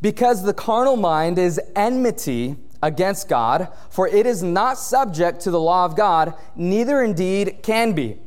Because 0.00 0.42
the 0.42 0.54
carnal 0.54 0.96
mind 0.96 1.38
is 1.38 1.60
enmity 1.74 2.56
against 2.82 3.28
God, 3.28 3.68
for 3.88 4.06
it 4.08 4.26
is 4.26 4.42
not 4.42 4.76
subject 4.76 5.40
to 5.42 5.50
the 5.50 5.60
law 5.60 5.84
of 5.84 5.96
God, 5.96 6.34
neither 6.56 7.02
indeed 7.02 7.60
can 7.62 7.92
be. 7.92 8.18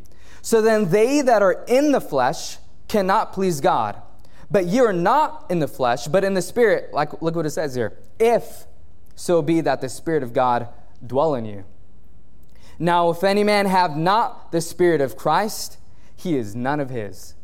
So 0.42 0.62
then 0.62 0.90
they 0.90 1.22
that 1.22 1.42
are 1.42 1.66
in 1.68 1.92
the 1.92 2.02
flesh 2.02 2.58
cannot 2.88 3.34
please 3.34 3.62
God. 3.62 4.02
But 4.50 4.66
ye 4.66 4.80
are 4.80 4.94
not 4.94 5.46
in 5.50 5.60
the 5.60 5.68
flesh, 5.68 6.08
but 6.08 6.24
in 6.24 6.34
the 6.34 6.42
Spirit. 6.42 6.94
Like, 6.94 7.22
look 7.22 7.36
what 7.36 7.46
it 7.46 7.52
says 7.52 7.76
here. 7.76 7.98
If 8.20 8.66
so 9.16 9.42
be 9.42 9.62
that 9.62 9.82
the 9.82 9.90
Spirit 9.90 10.24
of 10.24 10.34
God 10.34 10.68
dwell 11.06 11.36
in 11.36 11.46
you. 11.46 11.64
Now, 12.78 13.10
if 13.10 13.24
any 13.24 13.44
man 13.44 13.66
have 13.66 13.96
not 13.96 14.52
the 14.52 14.62
Spirit 14.62 15.02
of 15.02 15.16
Christ, 15.16 15.78
he 16.16 16.36
is 16.36 16.56
none 16.56 16.80
of 16.80 16.90
his. 16.90 17.36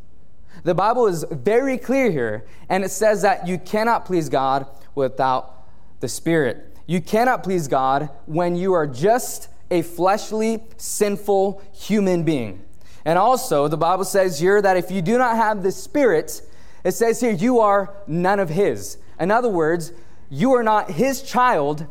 The 0.64 0.76
Bible 0.76 1.08
is 1.08 1.26
very 1.32 1.78
clear 1.78 2.12
here, 2.12 2.46
and 2.68 2.84
it 2.84 2.92
says 2.92 3.22
that 3.22 3.48
you 3.48 3.58
cannot 3.58 4.06
please 4.06 4.28
God 4.28 4.68
without 4.94 5.66
the 6.02 6.10
Spirit. 6.10 6.78
You 6.86 7.00
cannot 7.00 7.44
please 7.44 7.70
God 7.70 8.10
when 8.26 8.58
you 8.58 8.74
are 8.74 8.86
just 8.86 9.48
a 9.70 9.82
fleshly, 9.82 10.62
sinful 10.76 11.62
human 11.74 12.24
being. 12.24 12.64
And 13.06 13.18
also, 13.18 13.70
the 13.70 13.78
Bible 13.78 14.04
says 14.04 14.40
here 14.40 14.62
that 14.62 14.76
if 14.76 14.92
you 14.92 15.02
do 15.02 15.18
not 15.18 15.38
have 15.38 15.64
the 15.64 15.72
Spirit, 15.72 16.42
it 16.84 16.92
says 16.94 17.20
here, 17.20 17.32
you 17.32 17.60
are 17.60 17.94
none 18.08 18.40
of 18.40 18.50
His. 18.50 18.98
In 19.20 19.32
other 19.32 19.50
words, 19.50 19.94
you 20.30 20.54
are 20.54 20.64
not 20.64 20.92
His 20.92 21.22
child, 21.22 21.86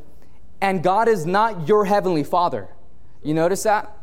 and 0.60 0.82
God 0.82 1.08
is 1.08 1.26
not 1.26 1.68
your 1.68 1.84
heavenly 1.84 2.24
Father. 2.24 2.68
You 3.22 3.34
notice 3.34 3.62
that? 3.62 3.96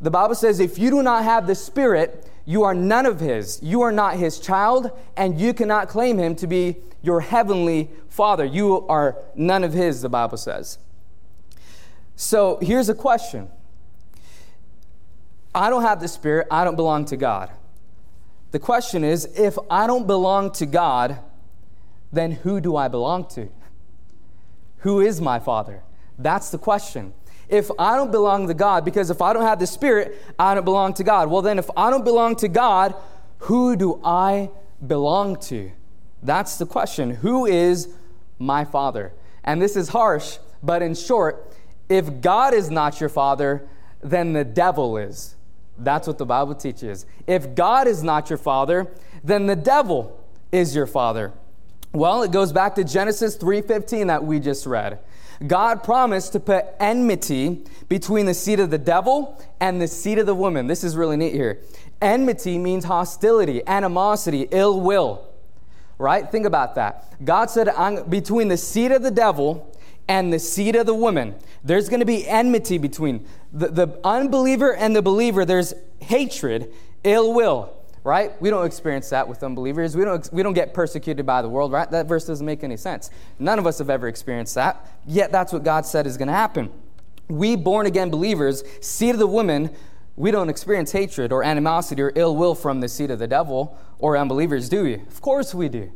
The 0.00 0.10
Bible 0.10 0.34
says 0.34 0.60
if 0.60 0.78
you 0.78 0.90
do 0.90 1.02
not 1.02 1.24
have 1.24 1.46
the 1.46 1.54
Spirit, 1.54 2.30
you 2.44 2.62
are 2.62 2.74
none 2.74 3.04
of 3.04 3.20
His. 3.20 3.60
You 3.62 3.82
are 3.82 3.92
not 3.92 4.16
His 4.16 4.38
child, 4.38 4.90
and 5.16 5.40
you 5.40 5.52
cannot 5.52 5.88
claim 5.88 6.18
Him 6.18 6.36
to 6.36 6.46
be 6.46 6.76
your 7.02 7.20
heavenly 7.20 7.90
Father. 8.08 8.44
You 8.44 8.86
are 8.88 9.16
none 9.34 9.64
of 9.64 9.72
His, 9.72 10.02
the 10.02 10.08
Bible 10.08 10.36
says. 10.36 10.78
So 12.14 12.58
here's 12.60 12.88
a 12.88 12.94
question 12.94 13.48
I 15.54 15.70
don't 15.70 15.82
have 15.82 16.00
the 16.00 16.08
Spirit, 16.08 16.46
I 16.50 16.64
don't 16.64 16.76
belong 16.76 17.04
to 17.06 17.16
God. 17.16 17.50
The 18.50 18.58
question 18.58 19.04
is 19.04 19.26
if 19.36 19.58
I 19.70 19.86
don't 19.86 20.06
belong 20.06 20.52
to 20.52 20.66
God, 20.66 21.18
then 22.12 22.32
who 22.32 22.60
do 22.60 22.76
I 22.76 22.88
belong 22.88 23.26
to? 23.30 23.48
Who 24.78 25.00
is 25.00 25.20
my 25.20 25.38
Father? 25.38 25.82
That's 26.18 26.50
the 26.50 26.58
question. 26.58 27.12
If 27.48 27.70
I 27.78 27.96
don't 27.96 28.10
belong 28.10 28.46
to 28.48 28.54
God, 28.54 28.84
because 28.84 29.10
if 29.10 29.22
I 29.22 29.32
don't 29.32 29.42
have 29.42 29.58
the 29.58 29.66
Spirit, 29.66 30.20
I 30.38 30.54
don't 30.54 30.64
belong 30.64 30.94
to 30.94 31.04
God. 31.04 31.30
Well, 31.30 31.42
then, 31.42 31.58
if 31.58 31.70
I 31.76 31.90
don't 31.90 32.04
belong 32.04 32.36
to 32.36 32.48
God, 32.48 32.94
who 33.38 33.76
do 33.76 34.00
I 34.04 34.50
belong 34.86 35.36
to? 35.42 35.70
That's 36.22 36.56
the 36.56 36.66
question. 36.66 37.10
Who 37.10 37.46
is 37.46 37.88
my 38.38 38.64
father? 38.64 39.12
And 39.44 39.62
this 39.62 39.76
is 39.76 39.88
harsh, 39.88 40.38
but 40.62 40.82
in 40.82 40.94
short, 40.94 41.54
if 41.88 42.20
God 42.20 42.52
is 42.52 42.70
not 42.70 43.00
your 43.00 43.08
father, 43.08 43.66
then 44.02 44.34
the 44.34 44.44
devil 44.44 44.96
is. 44.98 45.36
That's 45.78 46.06
what 46.06 46.18
the 46.18 46.26
Bible 46.26 46.54
teaches. 46.54 47.06
If 47.26 47.54
God 47.54 47.86
is 47.86 48.02
not 48.02 48.30
your 48.30 48.38
father, 48.38 48.88
then 49.22 49.46
the 49.46 49.56
devil 49.56 50.18
is 50.52 50.74
your 50.74 50.86
father. 50.86 51.32
Well, 51.92 52.22
it 52.22 52.32
goes 52.32 52.52
back 52.52 52.74
to 52.76 52.84
Genesis 52.84 53.36
3:15 53.36 54.08
that 54.08 54.24
we 54.24 54.40
just 54.40 54.66
read. 54.66 54.98
God 55.46 55.84
promised 55.84 56.32
to 56.32 56.40
put 56.40 56.66
enmity 56.80 57.64
between 57.88 58.26
the 58.26 58.34
seed 58.34 58.60
of 58.60 58.70
the 58.70 58.78
devil 58.78 59.40
and 59.60 59.80
the 59.80 59.86
seed 59.86 60.18
of 60.18 60.26
the 60.26 60.34
woman. 60.34 60.66
This 60.66 60.82
is 60.82 60.96
really 60.96 61.16
neat 61.16 61.32
here. 61.32 61.60
Enmity 62.02 62.58
means 62.58 62.84
hostility, 62.84 63.62
animosity, 63.66 64.48
ill 64.50 64.80
will 64.80 65.28
right? 65.98 66.30
Think 66.30 66.46
about 66.46 66.76
that. 66.76 67.12
God 67.24 67.50
said, 67.50 67.68
between 68.08 68.48
the 68.48 68.56
seed 68.56 68.92
of 68.92 69.02
the 69.02 69.10
devil 69.10 69.74
and 70.08 70.32
the 70.32 70.38
seed 70.38 70.76
of 70.76 70.86
the 70.86 70.94
woman, 70.94 71.34
there's 71.62 71.88
going 71.88 72.00
to 72.00 72.06
be 72.06 72.26
enmity 72.26 72.78
between 72.78 73.26
the, 73.52 73.68
the 73.68 74.00
unbeliever 74.04 74.74
and 74.74 74.94
the 74.94 75.02
believer. 75.02 75.44
There's 75.44 75.74
hatred, 76.00 76.72
ill 77.04 77.32
will, 77.32 77.74
right? 78.04 78.40
We 78.40 78.50
don't 78.50 78.66
experience 78.66 79.08
that 79.10 79.28
with 79.28 79.42
unbelievers. 79.42 79.96
We 79.96 80.04
don't, 80.04 80.28
we 80.32 80.42
don't 80.42 80.54
get 80.54 80.74
persecuted 80.74 81.24
by 81.26 81.42
the 81.42 81.48
world, 81.48 81.72
right? 81.72 81.90
That 81.90 82.06
verse 82.06 82.26
doesn't 82.26 82.44
make 82.44 82.64
any 82.64 82.76
sense. 82.76 83.10
None 83.38 83.58
of 83.58 83.66
us 83.66 83.78
have 83.78 83.90
ever 83.90 84.08
experienced 84.08 84.54
that, 84.54 84.86
yet 85.06 85.32
that's 85.32 85.52
what 85.52 85.64
God 85.64 85.86
said 85.86 86.06
is 86.06 86.16
going 86.16 86.28
to 86.28 86.34
happen. 86.34 86.70
We 87.28 87.56
born 87.56 87.86
again 87.86 88.10
believers, 88.10 88.62
seed 88.80 89.10
of 89.10 89.18
the 89.18 89.26
woman, 89.26 89.70
we 90.18 90.32
don't 90.32 90.48
experience 90.48 90.90
hatred 90.90 91.30
or 91.30 91.44
animosity 91.44 92.02
or 92.02 92.12
ill 92.16 92.34
will 92.34 92.56
from 92.56 92.80
the 92.80 92.88
seed 92.88 93.10
of 93.12 93.20
the 93.20 93.28
devil 93.28 93.78
or 94.00 94.16
unbelievers, 94.16 94.68
do 94.68 94.82
we? 94.82 94.94
Of 94.94 95.20
course 95.20 95.54
we 95.54 95.68
do. 95.68 95.92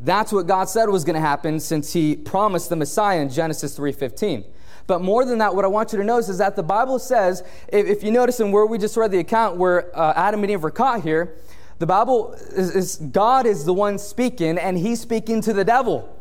That's 0.00 0.32
what 0.32 0.46
God 0.46 0.68
said 0.68 0.88
was 0.88 1.04
going 1.04 1.14
to 1.14 1.20
happen 1.20 1.60
since 1.60 1.92
he 1.92 2.16
promised 2.16 2.70
the 2.70 2.76
Messiah 2.76 3.20
in 3.20 3.28
Genesis 3.28 3.78
3:15. 3.78 4.44
But 4.86 5.00
more 5.00 5.24
than 5.24 5.38
that, 5.38 5.54
what 5.54 5.64
I 5.64 5.68
want 5.68 5.92
you 5.92 5.98
to 5.98 6.04
notice 6.04 6.28
is 6.28 6.38
that 6.38 6.56
the 6.56 6.62
Bible 6.62 6.98
says, 6.98 7.42
if, 7.68 7.86
if 7.86 8.02
you 8.02 8.10
notice 8.10 8.40
in 8.40 8.52
where 8.52 8.66
we 8.66 8.78
just 8.78 8.96
read 8.96 9.10
the 9.10 9.18
account 9.18 9.56
where 9.56 9.96
uh, 9.96 10.12
Adam 10.16 10.42
and 10.42 10.50
Eve 10.50 10.62
were 10.62 10.70
caught 10.70 11.02
here, 11.02 11.34
the 11.78 11.86
Bible 11.86 12.32
is, 12.32 12.74
is, 12.74 12.96
God 12.96 13.46
is 13.46 13.64
the 13.64 13.74
one 13.74 13.98
speaking, 13.98 14.58
and 14.58 14.78
he's 14.78 15.00
speaking 15.00 15.40
to 15.42 15.52
the 15.52 15.64
devil 15.64 16.16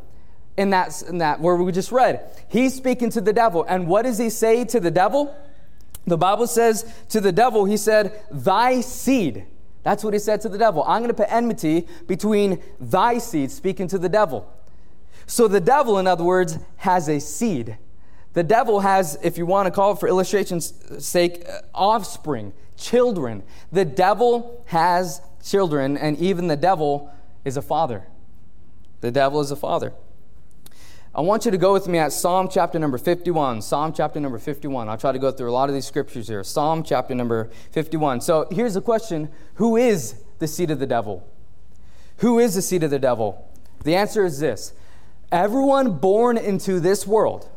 in 0.57 0.71
that, 0.71 1.01
in 1.03 1.19
that 1.19 1.39
where 1.39 1.55
we 1.55 1.71
just 1.71 1.91
read. 1.91 2.21
He's 2.47 2.73
speaking 2.73 3.09
to 3.11 3.21
the 3.21 3.33
devil. 3.33 3.63
And 3.67 3.87
what 3.87 4.03
does 4.03 4.17
he 4.17 4.29
say 4.29 4.65
to 4.65 4.79
the 4.79 4.91
devil? 4.91 5.35
The 6.05 6.17
Bible 6.17 6.47
says 6.47 6.91
to 7.09 7.21
the 7.21 7.31
devil, 7.31 7.65
he 7.65 7.77
said, 7.77 8.23
Thy 8.31 8.81
seed. 8.81 9.45
That's 9.83 10.03
what 10.03 10.13
he 10.13 10.19
said 10.19 10.41
to 10.41 10.49
the 10.49 10.57
devil. 10.57 10.83
I'm 10.83 10.99
going 10.99 11.09
to 11.09 11.15
put 11.15 11.31
enmity 11.31 11.87
between 12.07 12.61
thy 12.79 13.17
seed, 13.17 13.51
speaking 13.51 13.87
to 13.87 13.97
the 13.97 14.09
devil. 14.09 14.51
So 15.25 15.47
the 15.47 15.61
devil, 15.61 15.97
in 15.97 16.07
other 16.07 16.23
words, 16.23 16.57
has 16.77 17.07
a 17.07 17.19
seed. 17.19 17.77
The 18.33 18.43
devil 18.43 18.79
has, 18.79 19.17
if 19.23 19.38
you 19.38 19.45
want 19.45 19.67
to 19.67 19.71
call 19.71 19.93
it 19.93 20.00
for 20.00 20.07
illustration's 20.07 20.73
sake, 21.05 21.43
uh, 21.47 21.61
offspring, 21.73 22.53
children. 22.77 23.43
The 23.71 23.85
devil 23.85 24.63
has 24.67 25.21
children, 25.43 25.97
and 25.97 26.17
even 26.17 26.47
the 26.47 26.55
devil 26.55 27.13
is 27.45 27.57
a 27.57 27.61
father. 27.61 28.07
The 29.01 29.11
devil 29.11 29.41
is 29.41 29.51
a 29.51 29.55
father. 29.55 29.93
I 31.13 31.19
want 31.19 31.43
you 31.43 31.51
to 31.51 31.57
go 31.57 31.73
with 31.73 31.89
me 31.89 31.97
at 31.97 32.13
Psalm 32.13 32.47
chapter 32.50 32.79
number 32.79 32.97
51. 32.97 33.61
Psalm 33.61 33.91
chapter 33.91 34.19
number 34.19 34.39
51. 34.39 34.88
I'll 34.88 34.97
try 34.97 35.11
to 35.11 35.19
go 35.19 35.29
through 35.29 35.50
a 35.50 35.51
lot 35.51 35.67
of 35.67 35.75
these 35.75 35.85
scriptures 35.85 36.29
here. 36.29 36.41
Psalm 36.43 36.83
chapter 36.83 37.13
number 37.13 37.50
51. 37.71 38.21
So 38.21 38.47
here's 38.50 38.75
the 38.75 38.81
question 38.81 39.29
Who 39.55 39.75
is 39.75 40.15
the 40.39 40.47
seed 40.47 40.71
of 40.71 40.79
the 40.79 40.88
devil? 40.88 41.27
Who 42.17 42.39
is 42.39 42.55
the 42.55 42.61
seed 42.61 42.83
of 42.83 42.91
the 42.91 43.00
devil? 43.00 43.50
The 43.83 43.95
answer 43.95 44.23
is 44.23 44.39
this 44.39 44.73
Everyone 45.33 45.97
born 45.97 46.38
into 46.38 46.79
this 46.79 47.05
world, 47.05 47.50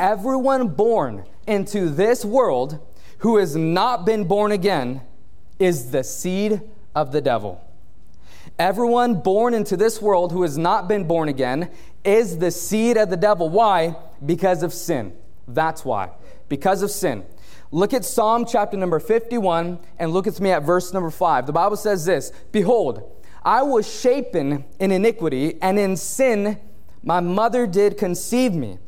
everyone 0.00 0.68
born 0.68 1.24
into 1.46 1.90
this 1.90 2.24
world 2.24 2.80
who 3.18 3.36
has 3.36 3.54
not 3.54 4.06
been 4.06 4.24
born 4.24 4.50
again 4.50 5.02
is 5.58 5.90
the 5.90 6.02
seed 6.02 6.62
of 6.94 7.12
the 7.12 7.20
devil. 7.20 7.62
Everyone 8.58 9.20
born 9.20 9.52
into 9.52 9.76
this 9.76 10.00
world 10.00 10.32
who 10.32 10.42
has 10.42 10.56
not 10.56 10.88
been 10.88 11.04
born 11.04 11.28
again 11.28 11.70
is 12.02 12.38
the 12.38 12.50
seed 12.50 12.96
of 12.96 13.10
the 13.10 13.16
devil. 13.16 13.50
Why? 13.50 13.94
Because 14.24 14.62
of 14.62 14.72
sin. 14.72 15.12
That's 15.46 15.84
why. 15.84 16.10
Because 16.48 16.82
of 16.82 16.90
sin. 16.90 17.24
Look 17.70 17.92
at 17.92 18.04
Psalm 18.04 18.46
chapter 18.46 18.76
number 18.76 18.98
51 18.98 19.78
and 19.98 20.12
look 20.12 20.26
at 20.26 20.40
me 20.40 20.50
at 20.50 20.62
verse 20.62 20.92
number 20.92 21.10
5. 21.10 21.46
The 21.46 21.52
Bible 21.52 21.76
says 21.76 22.06
this 22.06 22.32
Behold, 22.52 23.22
I 23.44 23.62
was 23.62 23.88
shapen 24.00 24.64
in 24.78 24.92
iniquity, 24.92 25.60
and 25.62 25.78
in 25.78 25.96
sin 25.96 26.58
my 27.02 27.20
mother 27.20 27.66
did 27.66 27.96
conceive 27.96 28.54
me. 28.54 28.78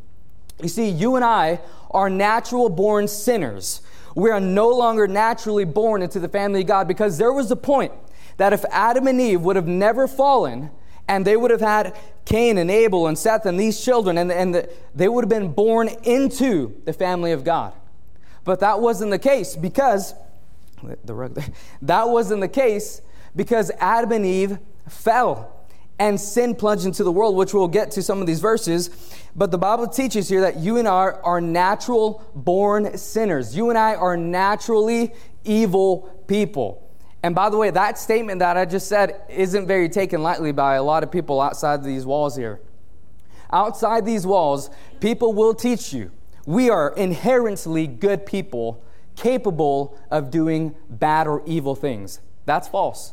You 0.62 0.68
see, 0.68 0.88
you 0.88 1.16
and 1.16 1.24
I 1.24 1.60
are 1.90 2.08
natural 2.08 2.68
born 2.68 3.08
sinners. 3.08 3.82
We 4.14 4.30
are 4.30 4.40
no 4.40 4.68
longer 4.68 5.06
naturally 5.06 5.64
born 5.64 6.02
into 6.02 6.20
the 6.20 6.28
family 6.28 6.60
of 6.62 6.66
God 6.66 6.88
because 6.88 7.18
there 7.18 7.32
was 7.32 7.50
a 7.50 7.56
point 7.56 7.92
that 8.36 8.52
if 8.52 8.64
Adam 8.70 9.06
and 9.06 9.20
Eve 9.20 9.42
would 9.42 9.56
have 9.56 9.66
never 9.66 10.06
fallen, 10.06 10.70
and 11.08 11.26
they 11.26 11.36
would 11.36 11.50
have 11.50 11.60
had 11.60 11.96
Cain 12.24 12.58
and 12.58 12.70
Abel 12.70 13.06
and 13.06 13.18
Seth 13.18 13.46
and 13.46 13.58
these 13.58 13.82
children, 13.82 14.18
and, 14.18 14.30
and 14.30 14.54
the, 14.54 14.70
they 14.94 15.08
would 15.08 15.24
have 15.24 15.28
been 15.28 15.52
born 15.52 15.88
into 16.04 16.80
the 16.84 16.92
family 16.92 17.32
of 17.32 17.44
God. 17.44 17.74
But 18.44 18.60
that 18.60 18.80
wasn't 18.80 19.10
the 19.10 19.18
case 19.18 19.56
because 19.56 20.14
the 21.04 21.14
rug 21.14 21.40
that 21.82 22.08
wasn't 22.08 22.40
the 22.40 22.48
case 22.48 23.02
because 23.36 23.70
Adam 23.78 24.12
and 24.12 24.26
Eve 24.26 24.58
fell 24.88 25.61
and 26.02 26.20
sin 26.20 26.56
plunged 26.56 26.84
into 26.84 27.04
the 27.04 27.12
world, 27.12 27.36
which 27.36 27.54
we'll 27.54 27.68
get 27.68 27.92
to 27.92 28.02
some 28.02 28.20
of 28.20 28.26
these 28.26 28.40
verses. 28.40 28.90
But 29.36 29.52
the 29.52 29.58
Bible 29.58 29.86
teaches 29.86 30.28
here 30.28 30.40
that 30.40 30.56
you 30.56 30.76
and 30.78 30.88
I 30.88 31.12
are 31.22 31.40
natural 31.40 32.28
born 32.34 32.98
sinners. 32.98 33.56
You 33.56 33.68
and 33.68 33.78
I 33.78 33.94
are 33.94 34.16
naturally 34.16 35.12
evil 35.44 36.24
people. 36.26 36.90
And 37.22 37.36
by 37.36 37.50
the 37.50 37.56
way, 37.56 37.70
that 37.70 37.98
statement 37.98 38.40
that 38.40 38.56
I 38.56 38.64
just 38.64 38.88
said 38.88 39.22
isn't 39.28 39.68
very 39.68 39.88
taken 39.88 40.24
lightly 40.24 40.50
by 40.50 40.74
a 40.74 40.82
lot 40.82 41.04
of 41.04 41.12
people 41.12 41.40
outside 41.40 41.84
these 41.84 42.04
walls 42.04 42.34
here. 42.34 42.60
Outside 43.52 44.04
these 44.04 44.26
walls, 44.26 44.70
people 44.98 45.32
will 45.32 45.54
teach 45.54 45.92
you 45.92 46.10
we 46.46 46.68
are 46.68 46.92
inherently 46.96 47.86
good 47.86 48.26
people 48.26 48.82
capable 49.14 49.96
of 50.10 50.32
doing 50.32 50.74
bad 50.90 51.28
or 51.28 51.44
evil 51.46 51.76
things. 51.76 52.18
That's 52.44 52.66
false. 52.66 53.12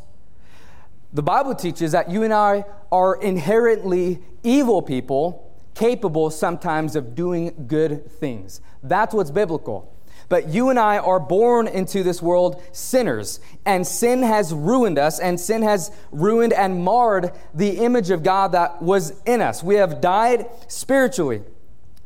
The 1.11 1.23
Bible 1.23 1.55
teaches 1.55 1.91
that 1.93 2.11
you 2.11 2.23
and 2.23 2.33
I 2.33 2.65
are 2.91 3.15
inherently 3.21 4.19
evil 4.43 4.81
people 4.81 5.49
capable 5.73 6.29
sometimes 6.29 6.95
of 6.95 7.15
doing 7.15 7.65
good 7.67 8.11
things. 8.11 8.61
That's 8.83 9.13
what's 9.13 9.31
biblical. 9.31 9.95
But 10.27 10.49
you 10.49 10.69
and 10.69 10.77
I 10.77 10.99
are 10.99 11.19
born 11.19 11.67
into 11.67 12.03
this 12.03 12.21
world 12.21 12.61
sinners, 12.71 13.39
and 13.65 13.87
sin 13.87 14.21
has 14.21 14.53
ruined 14.53 14.99
us, 14.99 15.19
and 15.19 15.39
sin 15.39 15.63
has 15.63 15.91
ruined 16.11 16.53
and 16.53 16.83
marred 16.83 17.31
the 17.55 17.79
image 17.79 18.11
of 18.11 18.21
God 18.21 18.51
that 18.51 18.81
was 18.81 19.19
in 19.23 19.41
us. 19.41 19.63
We 19.63 19.75
have 19.75 20.01
died 20.01 20.45
spiritually. 20.67 21.41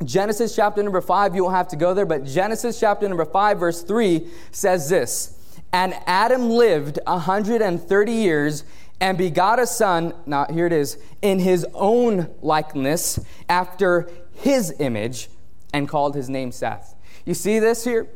Genesis 0.06 0.56
chapter 0.56 0.82
number 0.82 1.02
5, 1.02 1.36
you 1.36 1.44
won't 1.44 1.56
have 1.56 1.68
to 1.70 1.76
go 1.76 1.94
there, 1.94 2.06
but 2.06 2.24
Genesis 2.24 2.80
chapter 2.80 3.08
number 3.08 3.26
5, 3.26 3.60
verse 3.60 3.84
3 3.84 4.28
says 4.52 4.90
this 4.90 5.38
And 5.74 5.94
Adam 6.06 6.50
lived 6.50 7.00
130 7.06 8.12
years 8.12 8.64
and 9.00 9.18
begot 9.18 9.60
a 9.60 9.68
son, 9.68 10.14
now 10.26 10.46
here 10.46 10.66
it 10.66 10.74
is, 10.74 10.98
in 11.22 11.40
his 11.40 11.66
own 11.74 12.30
likeness, 12.42 13.20
after 13.50 14.10
his 14.34 14.74
image, 14.80 15.30
and 15.74 15.90
called 15.90 16.16
his 16.16 16.30
name 16.30 16.52
Seth. 16.52 16.96
You 17.26 17.34
see 17.34 17.60
this 17.60 17.84
here? 17.84 18.08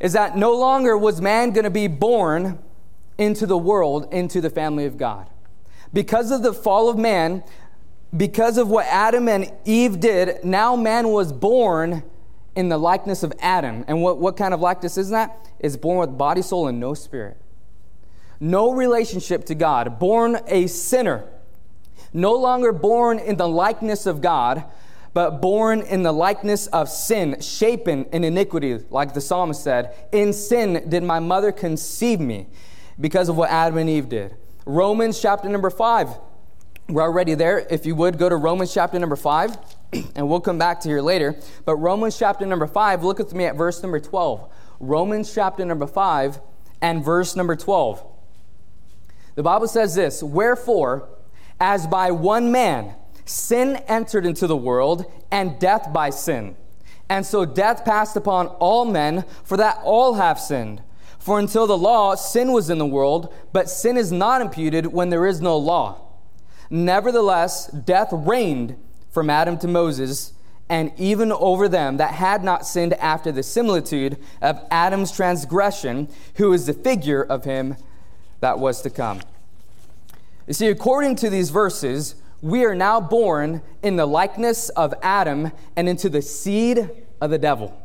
Is 0.00 0.12
that 0.12 0.36
no 0.36 0.56
longer 0.56 0.96
was 0.96 1.20
man 1.20 1.50
going 1.50 1.64
to 1.64 1.70
be 1.70 1.88
born 1.88 2.58
into 3.18 3.46
the 3.46 3.58
world, 3.58 4.12
into 4.12 4.40
the 4.40 4.50
family 4.50 4.84
of 4.84 4.96
God. 4.96 5.28
Because 5.92 6.30
of 6.30 6.42
the 6.42 6.52
fall 6.52 6.88
of 6.88 6.96
man, 6.96 7.42
because 8.16 8.58
of 8.58 8.68
what 8.68 8.86
Adam 8.86 9.28
and 9.28 9.52
Eve 9.64 9.98
did, 9.98 10.44
now 10.44 10.76
man 10.76 11.08
was 11.08 11.32
born 11.32 12.04
in 12.54 12.68
the 12.68 12.78
likeness 12.78 13.22
of 13.22 13.32
Adam. 13.40 13.84
And 13.88 14.02
what, 14.02 14.18
what 14.18 14.36
kind 14.36 14.54
of 14.54 14.60
likeness 14.60 14.96
is 14.96 15.10
that? 15.10 15.48
Is 15.58 15.76
born 15.76 15.98
with 15.98 16.16
body, 16.16 16.42
soul, 16.42 16.68
and 16.68 16.78
no 16.78 16.94
spirit 16.94 17.36
no 18.40 18.72
relationship 18.72 19.44
to 19.46 19.54
God, 19.54 19.98
born 19.98 20.38
a 20.46 20.66
sinner, 20.66 21.24
no 22.12 22.34
longer 22.34 22.72
born 22.72 23.18
in 23.18 23.36
the 23.36 23.48
likeness 23.48 24.06
of 24.06 24.20
God, 24.20 24.64
but 25.14 25.40
born 25.40 25.80
in 25.80 26.02
the 26.02 26.12
likeness 26.12 26.66
of 26.68 26.88
sin, 26.88 27.40
shapen 27.40 28.04
in 28.12 28.24
iniquity, 28.24 28.78
like 28.90 29.14
the 29.14 29.20
psalmist 29.20 29.62
said. 29.64 29.94
In 30.12 30.32
sin 30.32 30.88
did 30.88 31.02
my 31.02 31.18
mother 31.18 31.50
conceive 31.50 32.20
me 32.20 32.46
because 33.00 33.28
of 33.28 33.36
what 33.36 33.50
Adam 33.50 33.78
and 33.78 33.90
Eve 33.90 34.08
did. 34.08 34.36
Romans 34.64 35.20
chapter 35.20 35.48
number 35.48 35.70
5. 35.70 36.10
We're 36.88 37.02
already 37.02 37.34
there. 37.34 37.66
If 37.70 37.84
you 37.84 37.94
would, 37.96 38.18
go 38.18 38.28
to 38.28 38.36
Romans 38.36 38.72
chapter 38.72 38.98
number 38.98 39.16
5, 39.16 39.56
and 40.14 40.28
we'll 40.28 40.40
come 40.40 40.58
back 40.58 40.80
to 40.80 40.88
here 40.88 41.02
later. 41.02 41.36
But 41.64 41.76
Romans 41.76 42.18
chapter 42.18 42.46
number 42.46 42.66
5, 42.66 43.04
look 43.04 43.18
with 43.18 43.34
me 43.34 43.44
at 43.44 43.56
verse 43.56 43.82
number 43.82 44.00
12. 44.00 44.50
Romans 44.80 45.34
chapter 45.34 45.64
number 45.64 45.86
5 45.86 46.40
and 46.80 47.04
verse 47.04 47.34
number 47.34 47.56
12. 47.56 48.04
The 49.38 49.44
Bible 49.44 49.68
says 49.68 49.94
this 49.94 50.20
Wherefore, 50.20 51.08
as 51.60 51.86
by 51.86 52.10
one 52.10 52.50
man 52.50 52.96
sin 53.24 53.76
entered 53.86 54.26
into 54.26 54.48
the 54.48 54.56
world, 54.56 55.04
and 55.30 55.60
death 55.60 55.92
by 55.92 56.10
sin. 56.10 56.56
And 57.08 57.24
so 57.24 57.44
death 57.44 57.84
passed 57.84 58.16
upon 58.16 58.48
all 58.58 58.84
men, 58.84 59.24
for 59.44 59.56
that 59.56 59.78
all 59.84 60.14
have 60.14 60.40
sinned. 60.40 60.82
For 61.20 61.38
until 61.38 61.68
the 61.68 61.78
law, 61.78 62.16
sin 62.16 62.50
was 62.50 62.68
in 62.68 62.78
the 62.78 62.84
world, 62.84 63.32
but 63.52 63.70
sin 63.70 63.96
is 63.96 64.10
not 64.10 64.40
imputed 64.40 64.86
when 64.86 65.10
there 65.10 65.24
is 65.24 65.40
no 65.40 65.56
law. 65.56 66.00
Nevertheless, 66.68 67.68
death 67.68 68.08
reigned 68.10 68.74
from 69.08 69.30
Adam 69.30 69.56
to 69.58 69.68
Moses, 69.68 70.32
and 70.68 70.90
even 70.96 71.30
over 71.30 71.68
them 71.68 71.98
that 71.98 72.14
had 72.14 72.42
not 72.42 72.66
sinned 72.66 72.94
after 72.94 73.30
the 73.30 73.44
similitude 73.44 74.18
of 74.42 74.60
Adam's 74.72 75.12
transgression, 75.12 76.08
who 76.34 76.52
is 76.52 76.66
the 76.66 76.74
figure 76.74 77.22
of 77.22 77.44
him 77.44 77.76
that 78.40 78.58
was 78.58 78.82
to 78.82 78.90
come. 78.90 79.20
You 80.46 80.54
see, 80.54 80.68
according 80.68 81.16
to 81.16 81.30
these 81.30 81.50
verses, 81.50 82.14
we 82.40 82.64
are 82.64 82.74
now 82.74 83.00
born 83.00 83.62
in 83.82 83.96
the 83.96 84.06
likeness 84.06 84.68
of 84.70 84.94
Adam 85.02 85.52
and 85.76 85.88
into 85.88 86.08
the 86.08 86.22
seed 86.22 86.90
of 87.20 87.30
the 87.30 87.38
devil. 87.38 87.80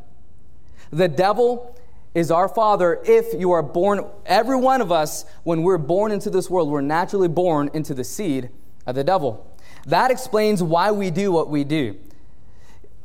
The 0.91 1.07
devil 1.07 1.77
is 2.13 2.29
our 2.29 2.47
father 2.47 3.01
if 3.05 3.33
you 3.33 3.51
are 3.51 3.63
born, 3.63 4.05
every 4.25 4.55
one 4.55 4.81
of 4.81 4.91
us, 4.91 5.25
when 5.43 5.63
we're 5.63 5.79
born 5.79 6.11
into 6.11 6.29
this 6.29 6.49
world, 6.49 6.69
we're 6.69 6.81
naturally 6.81 7.27
born 7.27 7.69
into 7.73 7.93
the 7.93 8.03
seed 8.03 8.49
of 8.85 8.95
the 8.95 9.03
devil. 9.03 9.49
That 9.87 10.11
explains 10.11 10.61
why 10.61 10.91
we 10.91 11.09
do 11.09 11.31
what 11.31 11.49
we 11.49 11.63
do. 11.63 11.97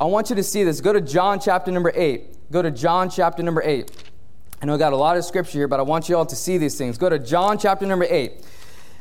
I 0.01 0.05
want 0.05 0.31
you 0.31 0.37
to 0.37 0.43
see 0.43 0.63
this. 0.63 0.81
Go 0.81 0.93
to 0.93 1.01
John 1.01 1.41
chapter 1.41 1.73
number 1.73 1.93
8. 1.95 2.51
Go 2.53 2.63
to 2.63 2.71
John 2.71 3.11
chapter 3.11 3.43
number 3.43 3.63
8. 3.63 4.08
I 4.61 4.67
know 4.67 4.75
I 4.75 4.79
got 4.79 4.93
a 4.93 4.97
lot 4.97 5.17
of 5.17 5.25
scripture 5.25 5.59
here, 5.59 5.69
but 5.69 5.79
I 5.79 5.83
want 5.85 6.09
you 6.09 6.17
all 6.17 6.27
to 6.27 6.37
see 6.37 6.59
these 6.59 6.77
things. 6.77 6.99
Go 6.99 7.09
to 7.09 7.19
John 7.19 7.59
chapter 7.59 7.87
number 7.87 8.07
8. 8.09 8.33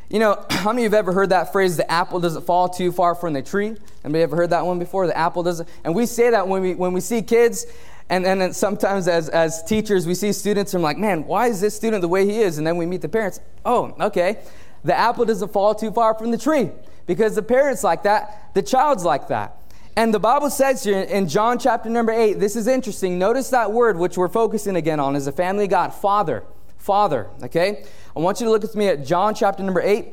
You 0.09 0.19
know, 0.19 0.45
how 0.49 0.71
many 0.71 0.85
of 0.85 0.91
you 0.91 0.95
have 0.95 1.05
ever 1.05 1.13
heard 1.13 1.29
that 1.29 1.51
phrase, 1.51 1.77
the 1.77 1.91
apple 1.91 2.19
doesn't 2.19 2.43
fall 2.43 2.69
too 2.69 2.91
far 2.91 3.15
from 3.15 3.33
the 3.33 3.41
tree? 3.41 3.75
Anybody 4.03 4.23
ever 4.23 4.35
heard 4.35 4.51
that 4.51 4.65
one 4.65 4.77
before? 4.77 5.07
The 5.07 5.17
apple 5.17 5.41
doesn't. 5.41 5.67
And 5.83 5.95
we 5.95 6.05
say 6.05 6.29
that 6.29 6.47
when 6.47 6.61
we, 6.61 6.75
when 6.75 6.93
we 6.93 7.01
see 7.01 7.23
kids, 7.23 7.65
and, 8.09 8.25
and 8.25 8.39
then 8.39 8.53
sometimes 8.53 9.07
as, 9.07 9.29
as 9.29 9.63
teachers, 9.63 10.05
we 10.07 10.13
see 10.13 10.31
students 10.31 10.73
and 10.73 10.79
I'm 10.79 10.83
like, 10.83 10.97
man, 10.97 11.25
why 11.25 11.47
is 11.47 11.59
this 11.59 11.75
student 11.75 12.01
the 12.01 12.07
way 12.07 12.25
he 12.25 12.39
is? 12.39 12.57
And 12.57 12.65
then 12.65 12.77
we 12.77 12.85
meet 12.85 13.01
the 13.01 13.09
parents. 13.09 13.41
Oh, 13.65 13.95
okay. 13.99 14.39
The 14.83 14.97
apple 14.97 15.25
doesn't 15.25 15.51
fall 15.51 15.75
too 15.75 15.91
far 15.91 16.13
from 16.13 16.31
the 16.31 16.37
tree. 16.37 16.69
Because 17.05 17.35
the 17.35 17.41
parents 17.41 17.83
like 17.83 18.03
that, 18.03 18.51
the 18.53 18.61
child's 18.61 19.03
like 19.03 19.27
that. 19.29 19.57
And 19.97 20.13
the 20.13 20.19
Bible 20.19 20.51
says 20.51 20.83
here 20.83 20.99
in 21.01 21.27
John 21.27 21.57
chapter 21.57 21.89
number 21.89 22.11
8, 22.11 22.33
this 22.33 22.55
is 22.55 22.67
interesting. 22.67 23.17
Notice 23.17 23.49
that 23.49 23.71
word 23.71 23.97
which 23.97 24.15
we're 24.15 24.27
focusing 24.27 24.75
again 24.75 24.99
on 24.99 25.15
is 25.15 25.25
the 25.25 25.31
family 25.31 25.67
God, 25.67 25.91
Father. 25.91 26.43
Father. 26.77 27.31
Okay? 27.41 27.83
I 28.15 28.19
want 28.19 28.39
you 28.39 28.45
to 28.45 28.51
look 28.51 28.61
with 28.61 28.75
me 28.75 28.89
at 28.89 29.03
John 29.03 29.33
chapter 29.33 29.63
number 29.63 29.81
8 29.81 30.05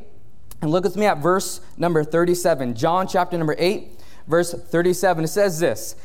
and 0.62 0.70
look 0.70 0.84
with 0.84 0.96
me 0.96 1.04
at 1.04 1.18
verse 1.18 1.60
number 1.76 2.02
37. 2.02 2.74
John 2.74 3.06
chapter 3.06 3.36
number 3.36 3.54
8, 3.58 3.90
verse 4.26 4.54
37. 4.54 5.24
It 5.24 5.28
says 5.28 5.60
this 5.60 5.96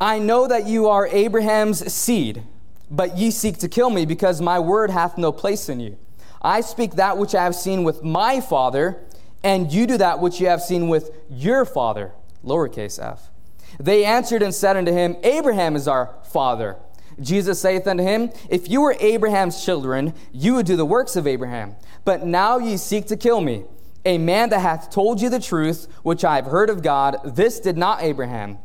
I 0.00 0.18
know 0.18 0.48
that 0.48 0.66
you 0.66 0.88
are 0.88 1.06
Abraham's 1.06 1.92
seed, 1.92 2.42
but 2.90 3.16
ye 3.16 3.30
seek 3.30 3.58
to 3.58 3.68
kill 3.68 3.90
me 3.90 4.06
because 4.06 4.40
my 4.40 4.58
word 4.58 4.90
hath 4.90 5.16
no 5.16 5.30
place 5.30 5.68
in 5.68 5.78
you. 5.78 5.96
I 6.42 6.62
speak 6.62 6.94
that 6.94 7.16
which 7.16 7.36
I 7.36 7.44
have 7.44 7.54
seen 7.54 7.84
with 7.84 8.02
my 8.02 8.40
father, 8.40 8.98
and 9.44 9.72
you 9.72 9.86
do 9.86 9.98
that 9.98 10.18
which 10.18 10.40
you 10.40 10.48
have 10.48 10.62
seen 10.62 10.88
with 10.88 11.12
your 11.30 11.64
father. 11.64 12.10
Lowercase 12.44 13.02
f. 13.02 13.30
They 13.78 14.04
answered 14.04 14.42
and 14.42 14.54
said 14.54 14.76
unto 14.76 14.92
him, 14.92 15.16
Abraham 15.22 15.76
is 15.76 15.86
our 15.86 16.14
father. 16.24 16.76
Jesus 17.20 17.60
saith 17.60 17.86
unto 17.86 18.02
him, 18.02 18.30
If 18.48 18.68
you 18.68 18.80
were 18.80 18.96
Abraham's 18.98 19.64
children, 19.64 20.14
you 20.32 20.54
would 20.54 20.66
do 20.66 20.76
the 20.76 20.86
works 20.86 21.16
of 21.16 21.26
Abraham. 21.26 21.76
But 22.04 22.24
now 22.24 22.58
ye 22.58 22.76
seek 22.76 23.06
to 23.06 23.16
kill 23.16 23.40
me, 23.40 23.64
a 24.04 24.18
man 24.18 24.48
that 24.50 24.60
hath 24.60 24.90
told 24.90 25.20
you 25.20 25.28
the 25.28 25.40
truth, 25.40 25.86
which 26.02 26.24
I 26.24 26.36
have 26.36 26.46
heard 26.46 26.70
of 26.70 26.82
God. 26.82 27.18
This 27.24 27.60
did 27.60 27.76
not 27.76 28.02
Abraham. 28.02 28.58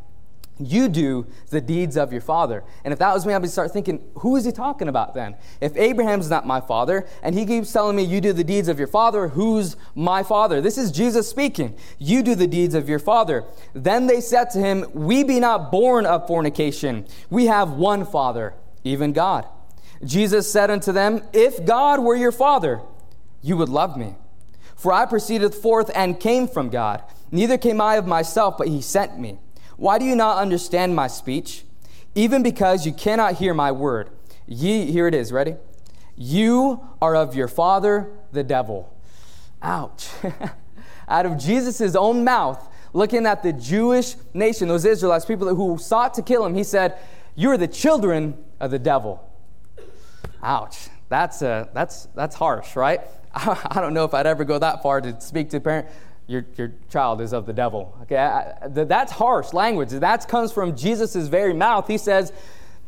You 0.58 0.88
do 0.88 1.28
the 1.50 1.60
deeds 1.60 1.98
of 1.98 2.14
your 2.14 2.22
father. 2.22 2.64
And 2.86 2.94
if 2.94 3.00
that 3.00 3.14
was 3.14 3.26
me, 3.26 3.34
I 3.34 3.38
would 3.38 3.50
start 3.50 3.72
thinking, 3.72 4.02
who 4.20 4.38
is 4.38 4.46
he 4.46 4.54
talking 4.54 4.88
about 4.88 5.14
then? 5.14 5.36
If 5.60 5.76
Abraham's 5.76 6.30
not 6.30 6.48
my 6.48 6.62
father, 6.62 7.06
and 7.22 7.36
he 7.36 7.46
keeps 7.46 7.74
telling 7.74 7.98
me, 7.98 8.04
you 8.04 8.22
do 8.22 8.32
the 8.32 8.44
deeds 8.44 8.70
of 8.70 8.80
your 8.80 8.88
father, 8.88 9.30
who's 9.30 9.76
my 9.96 10.24
father? 10.24 10.62
This 10.62 10.78
is 10.78 10.92
Jesus 10.92 11.30
speaking. 11.30 11.76
You 12.00 12.24
do 12.24 12.36
the 12.36 12.48
deeds 12.48 12.74
of 12.74 12.88
your 12.88 13.00
father. 13.00 13.44
Then 13.74 14.08
they 14.08 14.22
said 14.22 14.50
to 14.52 14.60
him, 14.60 14.86
We 14.94 15.26
be 15.26 15.42
not 15.42 15.72
born 15.72 16.06
of 16.06 16.26
fornication. 16.26 17.06
We 17.30 17.48
have 17.48 17.72
one 17.72 18.06
father, 18.06 18.54
even 18.86 19.12
God. 19.12 19.46
Jesus 20.06 20.50
said 20.50 20.72
unto 20.72 20.94
them, 20.94 21.22
If 21.34 21.66
God 21.66 22.00
were 22.00 22.16
your 22.16 22.32
father, 22.32 22.80
you 23.42 23.58
would 23.58 23.70
love 23.70 23.98
me. 23.98 24.16
For 24.76 24.94
I 24.94 25.06
proceeded 25.06 25.54
forth 25.54 25.92
and 25.94 26.20
came 26.20 26.48
from 26.48 26.70
God. 26.70 27.04
Neither 27.32 27.58
came 27.58 27.82
I 27.82 27.96
of 27.96 28.08
myself, 28.08 28.58
but 28.58 28.68
he 28.68 28.82
sent 28.82 29.20
me. 29.20 29.40
Why 29.78 29.98
do 29.98 30.06
you 30.06 30.16
not 30.16 30.38
understand 30.38 30.96
my 30.96 31.08
speech? 31.08 31.64
Even 32.14 32.44
because 32.44 32.86
you 32.86 32.94
cannot 32.94 33.36
hear 33.36 33.54
my 33.54 33.72
word. 33.72 34.10
Ye, 34.48 34.92
here 34.92 35.08
it 35.08 35.14
is, 35.14 35.32
ready? 35.32 35.56
You 36.16 36.82
are 37.02 37.16
of 37.16 37.36
your 37.36 37.48
father, 37.48 38.10
the 38.32 38.44
devil. 38.44 38.96
Ouch. 39.62 40.10
Out 41.10 41.26
of 41.26 41.38
Jesus' 41.38 41.96
own 41.96 42.24
mouth, 42.24 42.72
looking 42.94 43.26
at 43.26 43.44
the 43.44 43.52
Jewish 43.52 44.16
nation, 44.34 44.68
those 44.68 44.86
Israelites, 44.86 45.26
people 45.26 45.54
who 45.54 45.78
sought 45.78 46.14
to 46.14 46.22
kill 46.22 46.46
him, 46.46 46.56
he 46.56 46.64
said, 46.64 46.98
You're 47.36 47.58
the 47.58 47.68
children 47.68 48.38
of 48.60 48.72
the 48.72 48.80
devil. 48.80 49.30
Ouch. 50.42 50.88
That's, 51.10 51.42
uh, 51.42 51.68
that's, 51.74 52.08
that's 52.16 52.36
harsh, 52.36 52.76
right? 52.76 53.02
I 53.34 53.82
don't 53.82 53.94
know 53.94 54.06
if 54.06 54.14
I'd 54.14 54.26
ever 54.26 54.46
go 54.46 54.58
that 54.60 54.82
far 54.82 55.02
to 55.02 55.20
speak 55.20 55.50
to 55.50 55.58
a 55.58 55.60
parent 55.60 55.88
your, 56.28 56.46
your 56.58 56.74
child 56.90 57.22
is 57.22 57.34
of 57.34 57.46
the 57.46 57.54
devil. 57.54 57.98
Okay, 58.04 58.18
I, 58.18 58.68
that's 58.68 59.12
harsh 59.14 59.54
language. 59.54 59.90
That 59.90 60.28
comes 60.28 60.52
from 60.52 60.76
Jesus' 60.76 61.28
very 61.28 61.54
mouth. 61.54 61.88
He 61.88 61.98
says, 61.98 62.34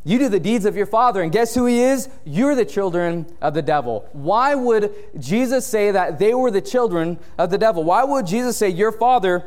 You 0.04 0.18
do 0.18 0.30
the 0.30 0.40
deeds 0.40 0.66
of 0.66 0.76
your 0.76 0.88
father, 0.88 1.22
and 1.22 1.32
guess 1.32 1.54
who 1.54 1.66
he 1.66 1.80
is? 1.80 2.10
You're 2.26 2.56
the 2.56 2.66
children 2.66 3.28
of 3.42 3.54
the 3.54 3.62
devil. 3.62 4.08
Why 4.12 4.56
would 4.56 4.94
Jesus 5.20 5.68
say 5.68 5.92
that 5.92 6.18
they 6.18 6.34
were 6.34 6.50
the 6.50 6.62
children 6.62 7.20
of 7.38 7.52
the 7.52 7.58
devil? 7.58 7.84
Why 7.84 8.04
would 8.04 8.26
Jesus 8.26 8.58
say, 8.58 8.70
Your 8.70 8.92
father 8.92 9.44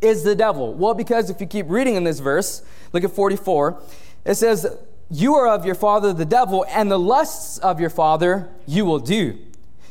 is 0.00 0.22
the 0.22 0.34
devil? 0.34 0.72
Well, 0.72 0.94
because 0.94 1.28
if 1.28 1.40
you 1.40 1.46
keep 1.46 1.66
reading 1.68 1.96
in 1.96 2.04
this 2.04 2.20
verse, 2.20 2.62
look 2.94 3.04
at 3.04 3.10
44, 3.10 3.82
it 4.24 4.36
says, 4.36 4.78
You 5.10 5.34
are 5.34 5.48
of 5.48 5.66
your 5.66 5.74
father 5.74 6.14
the 6.14 6.24
devil, 6.24 6.64
and 6.70 6.90
the 6.90 6.98
lusts 6.98 7.58
of 7.58 7.80
your 7.80 7.90
father 7.90 8.48
you 8.66 8.86
will 8.86 8.98
do. 8.98 9.38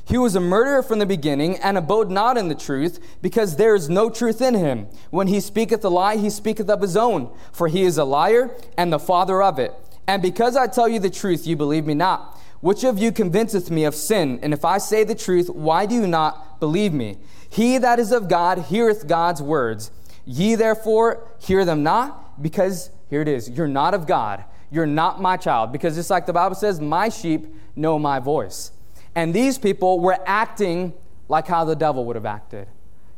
He 0.10 0.17
was 0.17 0.36
a 0.36 0.39
murderer 0.39 0.82
from 0.82 0.98
the 0.98 1.06
beginning, 1.06 1.58
and 1.58 1.78
abode 1.78 2.10
not 2.10 2.36
in 2.36 2.48
the 2.48 2.56
truth, 2.56 3.00
because 3.22 3.58
there 3.58 3.76
is 3.76 3.89
no 3.89 4.10
truth 4.10 4.41
in 4.41 4.56
him. 4.56 4.88
When 5.12 5.28
he 5.28 5.39
speaketh 5.39 5.86
a 5.86 5.89
lie, 5.89 6.17
he 6.17 6.32
speaketh 6.32 6.67
of 6.67 6.82
his 6.82 6.98
own, 6.98 7.32
for 7.54 7.67
he 7.67 7.84
is 7.84 8.00
a 8.00 8.04
liar 8.04 8.50
and 8.76 8.91
the 8.91 8.98
father 8.98 9.43
of 9.43 9.60
it. 9.60 9.72
And 10.08 10.24
because 10.24 10.58
I 10.58 10.65
tell 10.65 10.89
you 10.89 11.00
the 11.00 11.12
truth, 11.12 11.45
you 11.45 11.56
believe 11.56 11.86
me 11.86 11.93
not. 11.93 12.39
Which 12.60 12.84
of 12.84 12.98
you 12.98 13.12
convinceth 13.12 13.69
me 13.69 13.86
of 13.86 13.93
sin? 13.93 14.39
And 14.41 14.52
if 14.52 14.65
I 14.65 14.80
say 14.80 15.04
the 15.04 15.13
truth, 15.13 15.48
why 15.48 15.86
do 15.86 15.93
you 15.93 16.08
not 16.08 16.60
believe 16.60 16.91
me? 16.91 17.19
He 17.48 17.78
that 17.78 18.00
is 18.00 18.12
of 18.12 18.28
God 18.28 18.58
heareth 18.58 19.08
God's 19.08 19.43
words. 19.43 19.91
Ye 20.26 20.56
therefore 20.56 21.28
hear 21.38 21.63
them 21.65 21.84
not, 21.84 22.41
because 22.41 22.89
here 23.12 23.22
it 23.22 23.28
is, 23.28 23.48
you're 23.48 23.67
not 23.67 23.93
of 23.93 24.08
God. 24.08 24.43
You're 24.72 24.88
not 24.88 25.22
my 25.22 25.38
child. 25.38 25.72
Because 25.72 25.93
just 25.93 26.10
like 26.10 26.26
the 26.26 26.34
Bible 26.34 26.56
says, 26.56 26.82
my 26.82 27.10
sheep 27.10 27.45
know 27.76 28.00
my 28.00 28.17
voice. 28.17 28.72
And 29.19 29.34
these 29.34 29.58
people 29.58 29.99
were 29.99 30.17
acting 30.25 30.93
like 31.27 31.45
how 31.45 31.65
the 31.65 31.75
devil 31.75 32.05
would 32.05 32.15
have 32.15 32.25
acted. 32.25 32.69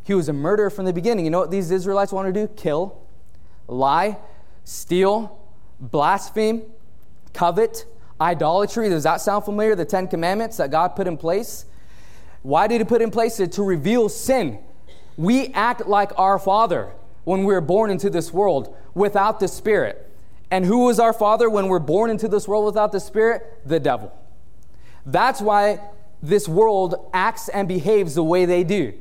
He 0.03 0.15
was 0.15 0.29
a 0.29 0.33
murderer 0.33 0.71
from 0.71 0.85
the 0.85 0.93
beginning. 0.93 1.25
You 1.25 1.29
know 1.29 1.41
what 1.41 1.51
these 1.51 1.69
Israelites 1.69 2.11
want 2.11 2.33
to 2.33 2.33
do? 2.33 2.51
Kill, 2.55 2.99
lie, 3.67 4.17
steal, 4.63 5.39
blaspheme, 5.79 6.63
covet, 7.33 7.85
idolatry. 8.19 8.89
Does 8.89 9.03
that 9.03 9.21
sound 9.21 9.45
familiar? 9.45 9.75
The 9.75 9.85
Ten 9.85 10.07
Commandments 10.07 10.57
that 10.57 10.71
God 10.71 10.95
put 10.95 11.05
in 11.05 11.17
place. 11.17 11.65
Why 12.41 12.65
did 12.65 12.81
He 12.81 12.85
put 12.85 13.03
in 13.03 13.11
place? 13.11 13.39
it? 13.39 13.51
To 13.51 13.63
reveal 13.63 14.09
sin. 14.09 14.57
We 15.17 15.49
act 15.49 15.85
like 15.85 16.17
our 16.17 16.39
Father 16.39 16.93
when 17.25 17.43
we 17.43 17.53
are 17.53 17.61
born 17.61 17.91
into 17.91 18.09
this 18.09 18.33
world 18.33 18.75
without 18.95 19.39
the 19.39 19.47
Spirit. 19.47 20.09
And 20.49 20.65
who 20.65 20.85
was 20.85 20.99
our 20.99 21.13
Father 21.13 21.47
when 21.47 21.67
we're 21.67 21.77
born 21.77 22.09
into 22.09 22.27
this 22.27 22.47
world 22.47 22.65
without 22.65 22.91
the 22.91 22.99
Spirit? 22.99 23.61
The 23.67 23.79
devil. 23.79 24.11
That's 25.05 25.41
why 25.41 25.79
this 26.21 26.47
world 26.47 27.09
acts 27.13 27.49
and 27.49 27.67
behaves 27.67 28.15
the 28.15 28.23
way 28.23 28.45
they 28.45 28.63
do. 28.63 28.93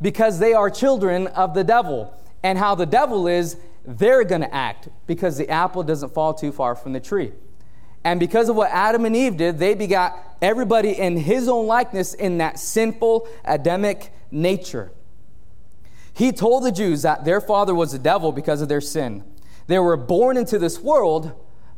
Because 0.00 0.38
they 0.38 0.54
are 0.54 0.70
children 0.70 1.26
of 1.28 1.54
the 1.54 1.64
devil. 1.64 2.14
And 2.42 2.58
how 2.58 2.74
the 2.74 2.86
devil 2.86 3.26
is, 3.26 3.56
they're 3.84 4.24
going 4.24 4.42
to 4.42 4.54
act 4.54 4.88
because 5.06 5.36
the 5.36 5.48
apple 5.48 5.82
doesn't 5.82 6.14
fall 6.14 6.34
too 6.34 6.52
far 6.52 6.74
from 6.74 6.92
the 6.92 7.00
tree. 7.00 7.32
And 8.04 8.20
because 8.20 8.48
of 8.48 8.56
what 8.56 8.70
Adam 8.70 9.04
and 9.04 9.16
Eve 9.16 9.36
did, 9.36 9.58
they 9.58 9.74
begot 9.74 10.16
everybody 10.40 10.90
in 10.90 11.16
his 11.16 11.48
own 11.48 11.66
likeness 11.66 12.14
in 12.14 12.38
that 12.38 12.58
sinful 12.58 13.28
Adamic 13.44 14.12
nature. 14.30 14.92
He 16.12 16.32
told 16.32 16.64
the 16.64 16.72
Jews 16.72 17.02
that 17.02 17.24
their 17.24 17.40
father 17.40 17.74
was 17.74 17.92
the 17.92 17.98
devil 17.98 18.32
because 18.32 18.60
of 18.60 18.68
their 18.68 18.80
sin. 18.80 19.24
They 19.66 19.78
were 19.78 19.96
born 19.96 20.36
into 20.36 20.58
this 20.58 20.80
world, 20.80 21.32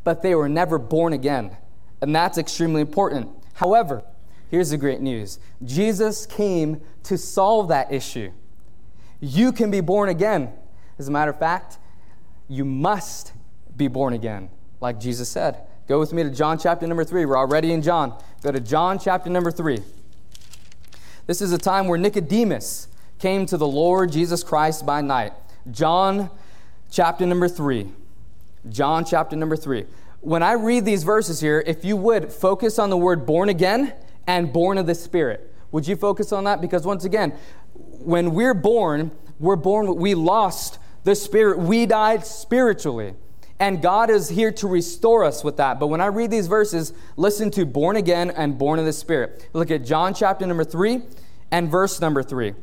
but 0.04 0.22
they 0.22 0.34
were 0.34 0.48
never 0.48 0.78
born 0.78 1.12
again. 1.12 1.56
And 2.00 2.14
that's 2.14 2.38
extremely 2.38 2.80
important. 2.80 3.28
However, 3.60 4.02
here's 4.50 4.70
the 4.70 4.78
great 4.78 5.02
news 5.02 5.38
Jesus 5.62 6.24
came 6.24 6.80
to 7.02 7.18
solve 7.18 7.68
that 7.68 7.92
issue. 7.92 8.32
You 9.20 9.52
can 9.52 9.70
be 9.70 9.82
born 9.82 10.08
again. 10.08 10.54
As 10.98 11.08
a 11.08 11.10
matter 11.10 11.30
of 11.30 11.38
fact, 11.38 11.76
you 12.48 12.64
must 12.64 13.34
be 13.76 13.86
born 13.86 14.14
again, 14.14 14.48
like 14.80 14.98
Jesus 14.98 15.28
said. 15.28 15.58
Go 15.88 15.98
with 15.98 16.14
me 16.14 16.22
to 16.22 16.30
John 16.30 16.58
chapter 16.58 16.86
number 16.86 17.04
3. 17.04 17.26
We're 17.26 17.36
already 17.36 17.72
in 17.72 17.82
John. 17.82 18.18
Go 18.42 18.50
to 18.50 18.60
John 18.60 18.98
chapter 18.98 19.28
number 19.28 19.50
3. 19.50 19.78
This 21.26 21.42
is 21.42 21.52
a 21.52 21.58
time 21.58 21.86
where 21.86 21.98
Nicodemus 21.98 22.88
came 23.18 23.44
to 23.44 23.58
the 23.58 23.68
Lord 23.68 24.10
Jesus 24.10 24.42
Christ 24.42 24.86
by 24.86 25.02
night. 25.02 25.34
John 25.70 26.30
chapter 26.90 27.26
number 27.26 27.46
3. 27.46 27.92
John 28.70 29.04
chapter 29.04 29.36
number 29.36 29.56
3 29.56 29.84
when 30.20 30.42
I 30.42 30.52
read 30.52 30.84
these 30.84 31.02
verses 31.02 31.40
here, 31.40 31.62
if 31.66 31.84
you 31.84 31.96
would 31.96 32.32
focus 32.32 32.78
on 32.78 32.90
the 32.90 32.96
word 32.96 33.26
born 33.26 33.48
again 33.48 33.94
and 34.26 34.52
born 34.52 34.78
of 34.78 34.86
the 34.86 34.94
Spirit. 34.94 35.52
Would 35.72 35.86
you 35.86 35.96
focus 35.96 36.32
on 36.32 36.44
that? 36.44 36.60
Because 36.60 36.84
once 36.84 37.04
again, 37.04 37.32
when 37.72 38.32
we're 38.34 38.54
born, 38.54 39.10
we're 39.38 39.56
born, 39.56 39.96
we 39.96 40.14
lost 40.14 40.78
the 41.04 41.14
Spirit. 41.14 41.58
We 41.58 41.86
died 41.86 42.26
spiritually. 42.26 43.14
And 43.58 43.82
God 43.82 44.08
is 44.08 44.30
here 44.30 44.52
to 44.52 44.66
restore 44.66 45.24
us 45.24 45.44
with 45.44 45.58
that. 45.58 45.78
But 45.78 45.88
when 45.88 46.00
I 46.00 46.06
read 46.06 46.30
these 46.30 46.46
verses, 46.46 46.94
listen 47.16 47.50
to 47.52 47.66
born 47.66 47.96
again 47.96 48.30
and 48.30 48.56
born 48.56 48.78
of 48.78 48.86
the 48.86 48.92
Spirit. 48.92 49.48
Look 49.52 49.70
at 49.70 49.84
John 49.84 50.14
chapter 50.14 50.46
number 50.46 50.64
3 50.64 51.02
and 51.50 51.70
verse 51.70 52.00
number 52.00 52.22
3. 52.22 52.54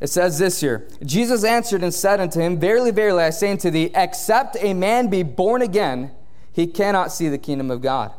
It 0.00 0.08
says 0.08 0.38
this 0.38 0.60
here 0.60 0.86
Jesus 1.04 1.42
answered 1.42 1.82
and 1.82 1.92
said 1.92 2.20
unto 2.20 2.40
him, 2.40 2.60
Verily, 2.60 2.90
verily, 2.90 3.24
I 3.24 3.30
say 3.30 3.50
unto 3.50 3.70
thee, 3.70 3.90
except 3.94 4.56
a 4.60 4.74
man 4.74 5.08
be 5.08 5.22
born 5.22 5.62
again, 5.62 6.12
he 6.58 6.66
cannot 6.66 7.12
see 7.12 7.28
the 7.28 7.38
kingdom 7.38 7.70
of 7.70 7.80
God. 7.80 8.12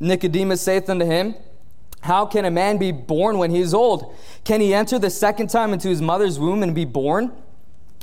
Nicodemus 0.00 0.62
saith 0.62 0.88
unto 0.88 1.04
him, 1.04 1.34
How 2.00 2.24
can 2.24 2.46
a 2.46 2.50
man 2.50 2.78
be 2.78 2.90
born 2.90 3.36
when 3.36 3.50
he 3.50 3.60
is 3.60 3.74
old? 3.74 4.16
Can 4.44 4.62
he 4.62 4.72
enter 4.72 4.98
the 4.98 5.10
second 5.10 5.48
time 5.50 5.74
into 5.74 5.88
his 5.88 6.00
mother's 6.00 6.38
womb 6.38 6.62
and 6.62 6.74
be 6.74 6.86
born? 6.86 7.32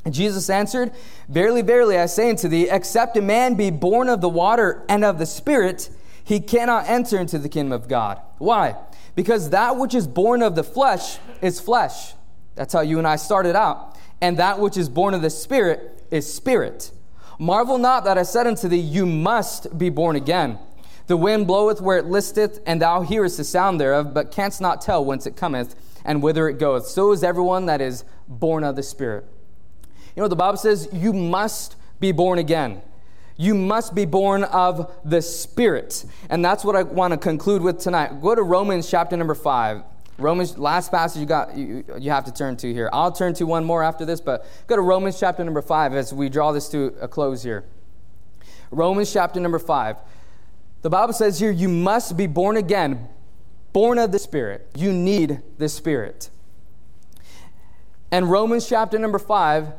Jesus 0.07 0.47
answered, 0.47 0.91
Verily, 1.27 1.63
verily, 1.63 1.97
I 1.97 2.05
say 2.05 2.29
unto 2.29 2.47
thee, 2.47 2.69
except 2.69 3.17
a 3.17 3.21
man 3.21 3.55
be 3.55 3.71
born 3.71 4.09
of 4.09 4.21
the 4.21 4.29
water 4.29 4.85
and 4.87 5.03
of 5.03 5.17
the 5.17 5.25
Spirit, 5.25 5.89
he 6.23 6.39
cannot 6.39 6.87
enter 6.87 7.17
into 7.17 7.39
the 7.39 7.49
kingdom 7.49 7.71
of 7.71 7.87
God. 7.87 8.21
Why? 8.37 8.75
Because 9.15 9.49
that 9.49 9.75
which 9.75 9.95
is 9.95 10.05
born 10.05 10.43
of 10.43 10.53
the 10.53 10.63
flesh 10.63 11.17
is 11.41 11.59
flesh. 11.59 12.13
That's 12.53 12.73
how 12.73 12.81
you 12.81 12.99
and 12.99 13.07
I 13.07 13.15
started 13.15 13.55
out. 13.55 13.97
And 14.21 14.37
that 14.37 14.59
which 14.59 14.77
is 14.77 14.87
born 14.87 15.15
of 15.15 15.23
the 15.23 15.31
Spirit 15.31 16.05
is 16.11 16.31
spirit. 16.31 16.91
Marvel 17.41 17.79
not 17.79 18.03
that 18.03 18.19
I 18.19 18.21
said 18.21 18.45
unto 18.45 18.67
thee, 18.67 18.77
You 18.77 19.03
must 19.07 19.75
be 19.75 19.89
born 19.89 20.15
again. 20.15 20.59
The 21.07 21.17
wind 21.17 21.47
bloweth 21.47 21.81
where 21.81 21.97
it 21.97 22.05
listeth, 22.05 22.59
and 22.67 22.79
thou 22.79 23.01
hearest 23.01 23.37
the 23.37 23.43
sound 23.43 23.81
thereof, 23.81 24.13
but 24.13 24.31
canst 24.31 24.61
not 24.61 24.79
tell 24.79 25.03
whence 25.03 25.25
it 25.25 25.35
cometh 25.35 25.73
and 26.05 26.21
whither 26.21 26.47
it 26.47 26.59
goeth. 26.59 26.85
So 26.85 27.11
is 27.11 27.23
everyone 27.23 27.65
that 27.65 27.81
is 27.81 28.03
born 28.27 28.63
of 28.63 28.75
the 28.75 28.83
Spirit. 28.83 29.25
You 30.15 30.21
know, 30.21 30.27
the 30.27 30.35
Bible 30.35 30.57
says 30.57 30.87
you 30.93 31.13
must 31.13 31.77
be 31.99 32.11
born 32.11 32.37
again. 32.37 32.83
You 33.37 33.55
must 33.55 33.95
be 33.95 34.05
born 34.05 34.43
of 34.43 34.95
the 35.03 35.23
Spirit. 35.23 36.05
And 36.29 36.45
that's 36.45 36.63
what 36.63 36.75
I 36.75 36.83
want 36.83 37.11
to 37.13 37.17
conclude 37.17 37.63
with 37.63 37.79
tonight. 37.79 38.21
Go 38.21 38.35
to 38.35 38.43
Romans 38.43 38.87
chapter 38.87 39.17
number 39.17 39.33
5. 39.33 39.81
Romans, 40.17 40.57
last 40.57 40.91
passage 40.91 41.19
you 41.19 41.25
got 41.25 41.57
you, 41.57 41.83
you 41.99 42.11
have 42.11 42.25
to 42.25 42.33
turn 42.33 42.55
to 42.57 42.71
here. 42.73 42.89
I'll 42.93 43.11
turn 43.11 43.33
to 43.35 43.45
one 43.45 43.65
more 43.65 43.83
after 43.83 44.05
this, 44.05 44.21
but 44.21 44.45
go 44.67 44.75
to 44.75 44.81
Romans 44.81 45.19
chapter 45.19 45.43
number 45.43 45.61
5 45.61 45.95
as 45.95 46.13
we 46.13 46.29
draw 46.29 46.51
this 46.51 46.69
to 46.69 46.93
a 47.01 47.07
close 47.07 47.43
here. 47.43 47.65
Romans 48.69 49.11
chapter 49.11 49.39
number 49.39 49.59
5. 49.59 49.97
The 50.81 50.89
Bible 50.89 51.13
says 51.13 51.39
here, 51.39 51.51
you 51.51 51.69
must 51.69 52.17
be 52.17 52.27
born 52.27 52.57
again, 52.57 53.07
born 53.73 53.97
of 53.97 54.11
the 54.11 54.19
Spirit. 54.19 54.67
You 54.75 54.93
need 54.93 55.41
the 55.57 55.69
Spirit. 55.69 56.29
And 58.11 58.29
Romans 58.29 58.67
chapter 58.67 58.97
number 58.97 59.19
5 59.19 59.73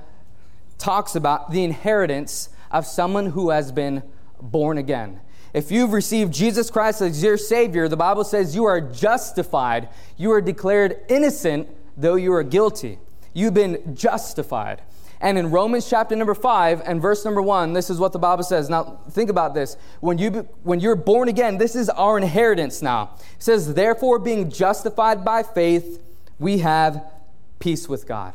talks 0.79 1.15
about 1.15 1.51
the 1.51 1.65
inheritance 1.65 2.49
of 2.71 2.87
someone 2.87 3.27
who 3.27 3.51
has 3.51 3.71
been 3.73 4.03
born 4.41 4.79
again. 4.79 5.21
If 5.53 5.71
you've 5.71 5.93
received 5.93 6.33
Jesus 6.33 6.71
Christ 6.71 7.03
as 7.03 7.23
your 7.23 7.37
Savior, 7.37 7.89
the 7.89 7.97
Bible 7.97 8.25
says 8.25 8.55
you 8.55 8.65
are 8.65 8.81
justified. 8.81 9.89
You 10.17 10.33
are 10.33 10.41
declared 10.41 11.01
innocent, 11.09 11.69
though 11.97 12.15
you 12.15 12.33
are 12.33 12.43
guilty. 12.43 12.99
You've 13.35 13.55
been 13.55 13.95
justified. 13.95 14.83
And 15.21 15.39
in 15.39 15.51
Romans 15.51 15.89
chapter 15.89 16.17
number 16.17 16.35
5 16.35 16.83
and 16.85 17.01
verse 17.01 17.25
number 17.25 17.41
1, 17.41 17.75
this 17.75 17.91
is 17.91 17.99
what 18.01 18.13
the 18.13 18.19
Bible 18.19 18.43
says. 18.43 18.69
Now, 18.69 19.01
think 19.11 19.31
about 19.31 19.55
this. 19.55 19.77
When, 20.01 20.19
you, 20.19 20.49
when 20.65 20.81
you're 20.81 20.97
born 20.97 21.29
again, 21.29 21.59
this 21.59 21.77
is 21.77 21.89
our 21.91 22.17
inheritance 22.17 22.83
now. 22.83 23.11
It 23.37 23.43
says, 23.43 23.75
Therefore, 23.75 24.19
being 24.19 24.51
justified 24.51 25.25
by 25.25 25.45
faith, 25.45 26.03
we 26.41 26.59
have 26.59 27.05
peace 27.61 27.89
with 27.89 28.09
God. 28.09 28.35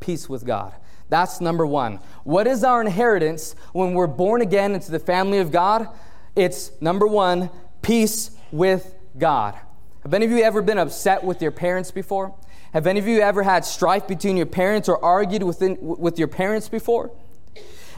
Peace 0.00 0.30
with 0.30 0.46
God. 0.46 0.72
That's 1.10 1.42
number 1.42 1.66
one. 1.66 2.00
What 2.24 2.46
is 2.46 2.64
our 2.64 2.80
inheritance 2.80 3.54
when 3.74 3.92
we're 3.92 4.06
born 4.06 4.40
again 4.40 4.72
into 4.72 4.90
the 4.90 4.98
family 4.98 5.38
of 5.38 5.52
God? 5.52 5.88
It's 6.34 6.72
number 6.80 7.06
one, 7.06 7.50
peace 7.82 8.30
with 8.50 8.94
God. 9.18 9.54
Have 10.02 10.14
any 10.14 10.24
of 10.24 10.30
you 10.30 10.42
ever 10.42 10.62
been 10.62 10.78
upset 10.78 11.22
with 11.22 11.42
your 11.42 11.50
parents 11.50 11.90
before? 11.90 12.34
Have 12.72 12.86
any 12.86 12.98
of 12.98 13.06
you 13.06 13.20
ever 13.20 13.42
had 13.42 13.64
strife 13.64 14.08
between 14.08 14.36
your 14.36 14.46
parents 14.46 14.88
or 14.88 15.02
argued 15.04 15.42
within, 15.42 15.76
with 15.80 16.18
your 16.18 16.28
parents 16.28 16.68
before? 16.68 17.10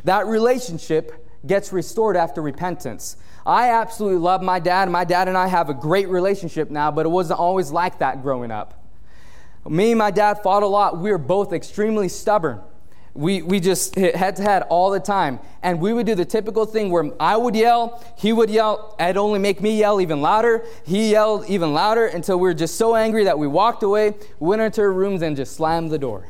That 0.02 0.26
relationship 0.26 1.30
gets 1.46 1.72
restored 1.72 2.16
after 2.16 2.42
repentance. 2.42 3.16
I 3.46 3.70
absolutely 3.70 4.18
love 4.18 4.42
my 4.42 4.58
dad. 4.58 4.90
My 4.90 5.04
dad 5.04 5.28
and 5.28 5.36
I 5.36 5.46
have 5.46 5.70
a 5.70 5.74
great 5.74 6.08
relationship 6.08 6.70
now, 6.70 6.90
but 6.90 7.06
it 7.06 7.10
wasn't 7.10 7.38
always 7.38 7.70
like 7.70 8.00
that 8.00 8.22
growing 8.22 8.50
up. 8.50 8.82
Me 9.68 9.92
and 9.92 9.98
my 9.98 10.10
dad 10.10 10.42
fought 10.42 10.62
a 10.62 10.66
lot. 10.66 10.98
We 10.98 11.10
were 11.12 11.18
both 11.18 11.52
extremely 11.52 12.08
stubborn 12.08 12.60
we, 13.14 13.42
we 13.42 13.61
just 13.61 13.94
hit 13.94 14.16
head 14.16 14.37
to 14.37 14.42
head 14.42 14.62
all 14.62 14.90
the 14.90 15.00
time. 15.00 15.38
And 15.62 15.81
we 15.81 15.92
would 15.92 16.05
do 16.05 16.16
the 16.16 16.24
typical 16.24 16.66
thing 16.66 16.90
where 16.90 17.11
I 17.20 17.37
would 17.37 17.55
yell, 17.55 18.05
he 18.18 18.33
would 18.33 18.50
yell, 18.50 18.96
it'd 18.98 19.16
only 19.16 19.38
make 19.38 19.61
me 19.61 19.79
yell 19.79 20.00
even 20.00 20.20
louder. 20.20 20.64
He 20.85 21.12
yelled 21.12 21.48
even 21.48 21.72
louder 21.72 22.07
until 22.07 22.38
we 22.38 22.48
were 22.48 22.55
just 22.55 22.77
so 22.77 22.96
angry 22.96 23.24
that 23.24 23.38
we 23.38 23.46
walked 23.46 23.85
away, 23.85 24.14
went 24.40 24.62
into 24.62 24.81
our 24.83 24.92
rooms, 24.92 25.22
and 25.22 25.37
just 25.37 25.55
slammed 25.55 25.90
the 25.90 25.98
door. 25.98 26.27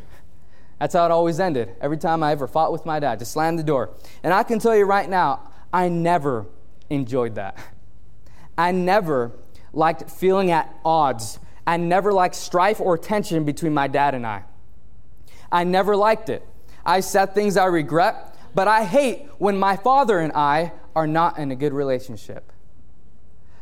That's 0.78 0.94
how 0.94 1.06
it 1.06 1.10
always 1.10 1.40
ended. 1.40 1.74
Every 1.80 1.96
time 1.96 2.22
I 2.22 2.32
ever 2.32 2.46
fought 2.46 2.70
with 2.70 2.84
my 2.84 3.00
dad, 3.00 3.18
just 3.18 3.32
slammed 3.32 3.58
the 3.58 3.64
door. 3.64 3.94
And 4.22 4.34
I 4.34 4.42
can 4.42 4.58
tell 4.58 4.76
you 4.76 4.84
right 4.84 5.08
now, 5.08 5.50
I 5.72 5.88
never 5.88 6.46
enjoyed 6.90 7.36
that. 7.36 7.56
I 8.58 8.72
never 8.72 9.32
liked 9.72 10.10
feeling 10.10 10.50
at 10.50 10.72
odds. 10.84 11.38
I 11.66 11.78
never 11.78 12.12
liked 12.12 12.34
strife 12.34 12.80
or 12.80 12.98
tension 12.98 13.44
between 13.44 13.72
my 13.72 13.88
dad 13.88 14.14
and 14.14 14.26
I. 14.26 14.42
I 15.50 15.64
never 15.64 15.96
liked 15.96 16.28
it. 16.28 16.46
I 16.86 17.00
said 17.00 17.34
things 17.34 17.56
I 17.56 17.66
regret, 17.66 18.36
but 18.54 18.68
I 18.68 18.84
hate 18.84 19.26
when 19.38 19.56
my 19.58 19.76
father 19.76 20.18
and 20.18 20.32
I 20.32 20.72
are 20.94 21.06
not 21.06 21.38
in 21.38 21.50
a 21.50 21.56
good 21.56 21.72
relationship. 21.72 22.52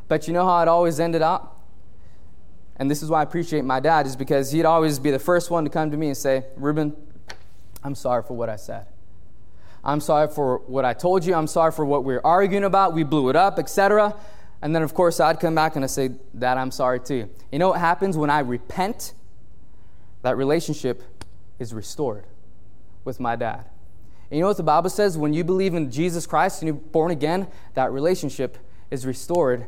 But 0.08 0.26
you 0.26 0.34
know 0.34 0.44
how 0.44 0.60
it 0.60 0.68
always 0.68 1.00
ended 1.00 1.22
up? 1.22 1.60
And 2.76 2.90
this 2.90 3.02
is 3.02 3.08
why 3.08 3.20
I 3.20 3.22
appreciate 3.22 3.64
my 3.64 3.80
dad, 3.80 4.06
is 4.06 4.16
because 4.16 4.50
he'd 4.50 4.64
always 4.64 4.98
be 4.98 5.10
the 5.10 5.18
first 5.18 5.50
one 5.50 5.64
to 5.64 5.70
come 5.70 5.90
to 5.90 5.96
me 5.96 6.08
and 6.08 6.16
say, 6.16 6.44
Ruben, 6.56 6.94
I'm 7.84 7.94
sorry 7.94 8.22
for 8.22 8.34
what 8.34 8.48
I 8.48 8.56
said. 8.56 8.86
I'm 9.84 10.00
sorry 10.00 10.28
for 10.28 10.58
what 10.66 10.84
I 10.84 10.92
told 10.92 11.24
you. 11.24 11.34
I'm 11.34 11.46
sorry 11.46 11.72
for 11.72 11.84
what 11.84 12.04
we 12.04 12.14
were 12.14 12.26
arguing 12.26 12.64
about. 12.64 12.92
We 12.92 13.04
blew 13.04 13.28
it 13.30 13.36
up, 13.36 13.58
etc. 13.58 14.14
And 14.60 14.74
then, 14.74 14.82
of 14.82 14.94
course, 14.94 15.20
I'd 15.20 15.40
come 15.40 15.54
back 15.54 15.74
and 15.76 15.84
I'd 15.84 15.90
say, 15.90 16.10
Dad, 16.38 16.56
I'm 16.58 16.70
sorry 16.70 17.00
too. 17.00 17.28
You 17.50 17.58
know 17.58 17.70
what 17.70 17.80
happens 17.80 18.16
when 18.16 18.30
I 18.30 18.40
repent? 18.40 19.14
That 20.22 20.36
relationship 20.36 21.02
is 21.58 21.74
restored 21.74 22.26
with 23.04 23.20
my 23.20 23.36
dad. 23.36 23.66
And 24.30 24.38
you 24.38 24.40
know 24.40 24.48
what 24.48 24.56
the 24.56 24.62
Bible 24.62 24.90
says? 24.90 25.18
When 25.18 25.34
you 25.34 25.44
believe 25.44 25.74
in 25.74 25.90
Jesus 25.90 26.26
Christ 26.26 26.62
and 26.62 26.66
you're 26.66 26.74
born 26.74 27.10
again, 27.10 27.48
that 27.74 27.92
relationship 27.92 28.56
is 28.90 29.04
restored. 29.04 29.66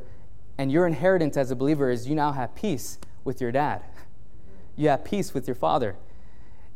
And 0.57 0.73
your 0.73 0.87
inheritance 0.87 1.37
as 1.37 1.51
a 1.51 1.57
believer 1.57 1.91
is 1.91 2.09
you 2.09 2.15
now 2.15 2.33
have 2.33 2.55
peace 2.55 2.99
with 3.25 3.41
your 3.41 3.53
dad. 3.53 3.83
You 4.77 4.89
have 4.89 5.05
peace 5.05 5.35
with 5.35 5.47
your 5.47 5.55
father. 5.55 5.97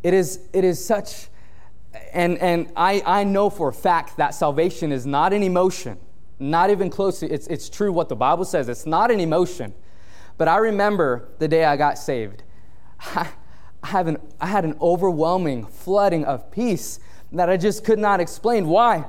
It 0.02 0.14
is, 0.14 0.40
it 0.52 0.64
is 0.64 0.84
such, 0.84 1.28
and, 2.12 2.38
and 2.38 2.70
I, 2.76 3.02
I 3.06 3.24
know 3.24 3.50
for 3.50 3.68
a 3.68 3.72
fact 3.72 4.16
that 4.18 4.34
salvation 4.34 4.92
is 4.92 5.06
not 5.06 5.32
an 5.32 5.42
emotion, 5.42 5.98
not 6.38 6.70
even 6.70 6.90
close 6.90 7.22
it's, 7.22 7.46
it's 7.46 7.68
true 7.68 7.92
what 7.92 8.08
the 8.08 8.16
Bible 8.16 8.44
says. 8.44 8.68
It's 8.68 8.86
not 8.86 9.10
an 9.10 9.18
emotion. 9.18 9.74
But 10.36 10.46
I 10.46 10.58
remember 10.58 11.28
the 11.38 11.48
day 11.48 11.64
I 11.64 11.76
got 11.76 11.98
saved. 11.98 12.42
Have 13.88 14.06
an, 14.06 14.18
I 14.38 14.46
had 14.48 14.64
an 14.64 14.76
overwhelming 14.80 15.64
flooding 15.64 16.24
of 16.24 16.50
peace 16.50 17.00
that 17.32 17.48
I 17.48 17.56
just 17.56 17.84
could 17.84 17.98
not 17.98 18.20
explain. 18.20 18.66
Why? 18.66 19.06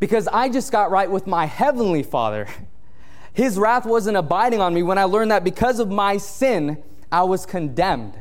Because 0.00 0.28
I 0.28 0.48
just 0.48 0.70
got 0.70 0.90
right 0.90 1.10
with 1.10 1.26
my 1.26 1.46
heavenly 1.46 2.02
Father. 2.02 2.46
His 3.32 3.58
wrath 3.58 3.86
wasn't 3.86 4.18
abiding 4.18 4.60
on 4.60 4.74
me 4.74 4.82
when 4.82 4.98
I 4.98 5.04
learned 5.04 5.30
that 5.30 5.44
because 5.44 5.80
of 5.80 5.90
my 5.90 6.18
sin, 6.18 6.82
I 7.10 7.22
was 7.22 7.46
condemned. 7.46 8.14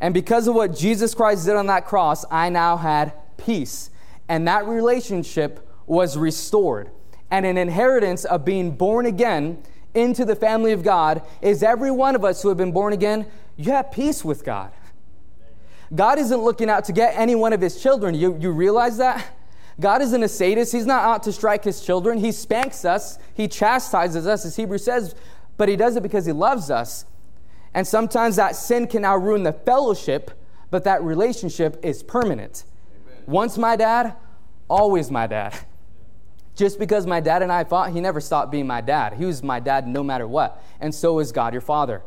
And 0.00 0.12
because 0.12 0.46
of 0.46 0.54
what 0.54 0.76
Jesus 0.76 1.14
Christ 1.14 1.46
did 1.46 1.56
on 1.56 1.66
that 1.68 1.86
cross, 1.86 2.26
I 2.30 2.50
now 2.50 2.76
had 2.76 3.14
peace. 3.38 3.88
And 4.28 4.46
that 4.46 4.66
relationship 4.66 5.66
was 5.86 6.18
restored. 6.18 6.90
And 7.30 7.46
an 7.46 7.56
inheritance 7.56 8.26
of 8.26 8.44
being 8.44 8.72
born 8.72 9.06
again 9.06 9.62
into 9.94 10.26
the 10.26 10.36
family 10.36 10.72
of 10.72 10.82
God 10.82 11.22
is 11.40 11.62
every 11.62 11.90
one 11.90 12.14
of 12.14 12.24
us 12.24 12.42
who 12.42 12.48
have 12.48 12.58
been 12.58 12.72
born 12.72 12.92
again 12.92 13.26
you 13.56 13.72
have 13.72 13.92
peace 13.92 14.24
with 14.24 14.44
God. 14.44 14.72
God 15.94 16.18
isn't 16.18 16.40
looking 16.42 16.68
out 16.68 16.84
to 16.86 16.92
get 16.92 17.14
any 17.16 17.34
one 17.34 17.52
of 17.52 17.60
his 17.60 17.80
children. 17.80 18.14
You, 18.14 18.36
you 18.40 18.50
realize 18.50 18.96
that? 18.98 19.24
God 19.80 20.02
isn't 20.02 20.22
a 20.22 20.28
sadist. 20.28 20.72
He's 20.72 20.86
not 20.86 21.04
out 21.04 21.22
to 21.24 21.32
strike 21.32 21.64
his 21.64 21.84
children. 21.84 22.18
He 22.18 22.32
spanks 22.32 22.84
us, 22.84 23.18
he 23.34 23.48
chastises 23.48 24.26
us, 24.26 24.44
as 24.44 24.56
Hebrew 24.56 24.78
says, 24.78 25.14
but 25.56 25.68
he 25.68 25.76
does 25.76 25.96
it 25.96 26.02
because 26.02 26.26
he 26.26 26.32
loves 26.32 26.70
us. 26.70 27.06
And 27.74 27.86
sometimes 27.86 28.36
that 28.36 28.54
sin 28.54 28.86
can 28.86 29.02
now 29.02 29.16
ruin 29.16 29.42
the 29.42 29.52
fellowship, 29.52 30.30
but 30.70 30.84
that 30.84 31.02
relationship 31.02 31.78
is 31.82 32.02
permanent. 32.02 32.64
Amen. 33.04 33.22
Once 33.26 33.58
my 33.58 33.74
dad, 33.74 34.14
always 34.68 35.10
my 35.10 35.26
dad. 35.26 35.58
Just 36.54 36.78
because 36.78 37.04
my 37.04 37.18
dad 37.18 37.42
and 37.42 37.50
I 37.50 37.64
fought, 37.64 37.90
he 37.90 38.00
never 38.00 38.20
stopped 38.20 38.52
being 38.52 38.66
my 38.66 38.80
dad. 38.80 39.14
He 39.14 39.24
was 39.24 39.42
my 39.42 39.58
dad 39.58 39.88
no 39.88 40.04
matter 40.04 40.28
what. 40.28 40.62
And 40.80 40.94
so 40.94 41.18
is 41.18 41.32
God 41.32 41.52
your 41.52 41.60
father 41.60 42.02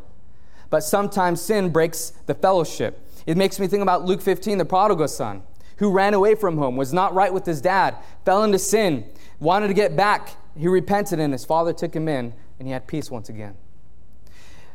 but 0.70 0.82
sometimes 0.82 1.42
sin 1.42 1.70
breaks 1.70 2.12
the 2.26 2.34
fellowship. 2.34 3.08
It 3.26 3.38
makes 3.38 3.60
me 3.60 3.68
think 3.68 3.82
about 3.82 4.06
Luke 4.06 4.22
15, 4.22 4.58
the 4.58 4.66
prodigal 4.66 5.08
son, 5.08 5.44
who 5.78 5.92
ran 5.92 6.14
away 6.14 6.36
from 6.36 6.58
home, 6.58 6.76
was 6.76 6.94
not 6.94 7.14
right 7.14 7.34
with 7.34 7.46
his 7.46 7.62
dad, 7.62 7.96
fell 8.26 8.44
into 8.44 8.60
sin, 8.60 9.06
wanted 9.40 9.68
to 9.68 9.74
get 9.74 9.96
back. 9.96 10.30
He 10.58 10.68
repented, 10.68 11.20
and 11.20 11.34
his 11.34 11.46
father 11.46 11.74
took 11.74 11.96
him 11.96 12.08
in, 12.08 12.34
and 12.60 12.68
he 12.68 12.72
had 12.72 12.88
peace 12.88 13.12
once 13.12 13.30
again. 13.30 13.56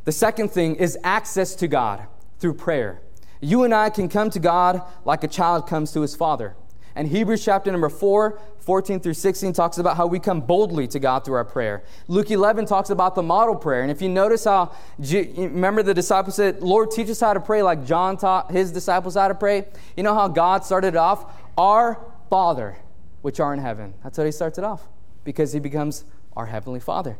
The 0.04 0.12
second 0.12 0.50
thing 0.50 0.76
is 0.76 0.98
access 1.02 1.54
to 1.56 1.68
God 1.68 2.06
through 2.38 2.54
prayer. 2.54 3.00
You 3.40 3.64
and 3.64 3.74
I 3.74 3.90
can 3.90 4.08
come 4.08 4.30
to 4.30 4.38
God 4.38 4.82
like 5.04 5.24
a 5.24 5.28
child 5.28 5.66
comes 5.66 5.92
to 5.92 6.00
his 6.00 6.14
father. 6.14 6.54
And 6.94 7.08
Hebrews 7.08 7.44
chapter 7.44 7.72
number 7.72 7.88
4, 7.88 8.38
14 8.58 9.00
through 9.00 9.14
16 9.14 9.52
talks 9.52 9.78
about 9.78 9.96
how 9.96 10.06
we 10.06 10.18
come 10.18 10.40
boldly 10.40 10.86
to 10.88 10.98
God 10.98 11.24
through 11.24 11.34
our 11.34 11.44
prayer. 11.44 11.82
Luke 12.06 12.30
11 12.30 12.66
talks 12.66 12.90
about 12.90 13.14
the 13.14 13.22
model 13.22 13.56
prayer. 13.56 13.82
And 13.82 13.90
if 13.90 14.02
you 14.02 14.08
notice 14.08 14.44
how, 14.44 14.72
remember 14.98 15.82
the 15.82 15.94
disciples 15.94 16.36
said, 16.36 16.62
Lord, 16.62 16.90
teach 16.90 17.08
us 17.08 17.20
how 17.20 17.34
to 17.34 17.40
pray 17.40 17.62
like 17.62 17.86
John 17.86 18.16
taught 18.16 18.50
his 18.50 18.70
disciples 18.70 19.14
how 19.14 19.28
to 19.28 19.34
pray. 19.34 19.66
You 19.96 20.02
know 20.02 20.14
how 20.14 20.28
God 20.28 20.64
started 20.64 20.96
off? 20.96 21.32
Our 21.56 21.98
Father, 22.30 22.76
which 23.22 23.40
are 23.40 23.52
in 23.52 23.60
heaven. 23.60 23.94
That's 24.02 24.16
how 24.16 24.24
he 24.24 24.32
starts 24.32 24.58
it 24.58 24.64
off, 24.64 24.88
because 25.24 25.52
he 25.52 25.60
becomes 25.60 26.04
our 26.36 26.46
Heavenly 26.46 26.80
Father. 26.80 27.18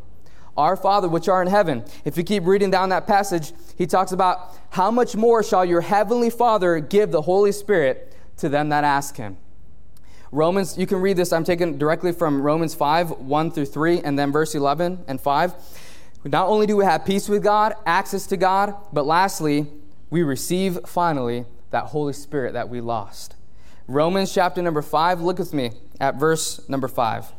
Our 0.57 0.77
Father, 0.77 1.09
which 1.09 1.29
are 1.29 1.41
in 1.41 1.49
heaven. 1.49 1.85
If 2.05 2.17
you 2.17 2.25
keep 2.25 2.45
reading 2.47 2.71
down 2.71 2.91
that 2.91 3.07
passage, 3.07 3.53
he 3.77 3.87
talks 3.87 4.13
about 4.13 4.55
how 4.71 4.91
much 4.91 5.17
more 5.17 5.43
shall 5.43 5.65
your 5.65 5.81
Heavenly 5.81 6.29
Father 6.29 6.79
give 6.79 7.11
the 7.11 7.23
Holy 7.23 7.53
Spirit 7.53 8.15
to 8.37 8.49
them 8.49 8.69
that 8.69 8.85
ask 8.85 9.17
him. 9.17 9.39
Romans, 10.33 10.79
you 10.79 10.87
can 10.87 11.03
read 11.03 11.19
this. 11.19 11.31
I'm 11.31 11.45
taking 11.45 11.77
directly 11.77 12.11
from 12.11 12.41
Romans 12.41 12.75
5, 12.75 13.11
1 13.11 13.51
through 13.51 13.67
3, 13.67 14.01
and 14.01 14.19
then 14.19 14.33
verse 14.33 14.55
11 14.55 15.05
and 15.07 15.21
5. 15.21 15.55
Not 16.25 16.49
only 16.49 16.67
do 16.67 16.75
we 16.75 16.87
have 16.87 17.05
peace 17.05 17.29
with 17.29 17.43
God, 17.43 17.75
access 17.85 18.27
to 18.29 18.39
God, 18.39 18.75
but 18.95 19.05
lastly, 19.05 19.67
we 20.09 20.23
receive 20.23 20.79
finally 20.87 21.45
that 21.71 21.87
Holy 21.87 22.15
Spirit 22.15 22.55
that 22.55 22.71
we 22.71 22.81
lost. 22.81 23.37
Romans 23.87 24.33
chapter 24.33 24.63
number 24.63 24.81
5, 24.81 25.21
look 25.21 25.39
with 25.39 25.53
me 25.53 25.73
at 26.01 26.17
verse 26.19 26.67
number 26.67 26.89
5. 26.89 27.31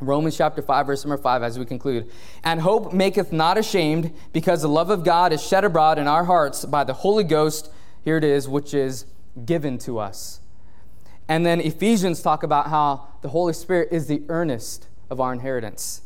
Romans 0.00 0.36
chapter 0.36 0.60
5, 0.60 0.86
verse 0.86 1.04
number 1.06 1.22
5, 1.22 1.42
as 1.42 1.58
we 1.58 1.64
conclude. 1.64 2.10
And 2.44 2.60
hope 2.60 2.92
maketh 2.92 3.32
not 3.32 3.56
ashamed, 3.56 4.12
because 4.34 4.60
the 4.60 4.68
love 4.68 4.90
of 4.90 5.04
God 5.04 5.32
is 5.32 5.42
shed 5.42 5.64
abroad 5.64 5.98
in 5.98 6.06
our 6.06 6.24
hearts 6.24 6.66
by 6.66 6.84
the 6.84 6.92
Holy 6.92 7.24
Ghost, 7.24 7.70
here 8.02 8.18
it 8.18 8.24
is, 8.24 8.46
which 8.46 8.74
is 8.74 9.06
given 9.46 9.78
to 9.78 9.98
us. 9.98 10.39
And 11.30 11.46
then 11.46 11.60
Ephesians 11.60 12.22
talk 12.22 12.42
about 12.42 12.70
how 12.70 13.06
the 13.22 13.28
Holy 13.28 13.52
Spirit 13.52 13.90
is 13.92 14.08
the 14.08 14.20
earnest 14.28 14.88
of 15.08 15.20
our 15.20 15.32
inheritance. 15.32 16.02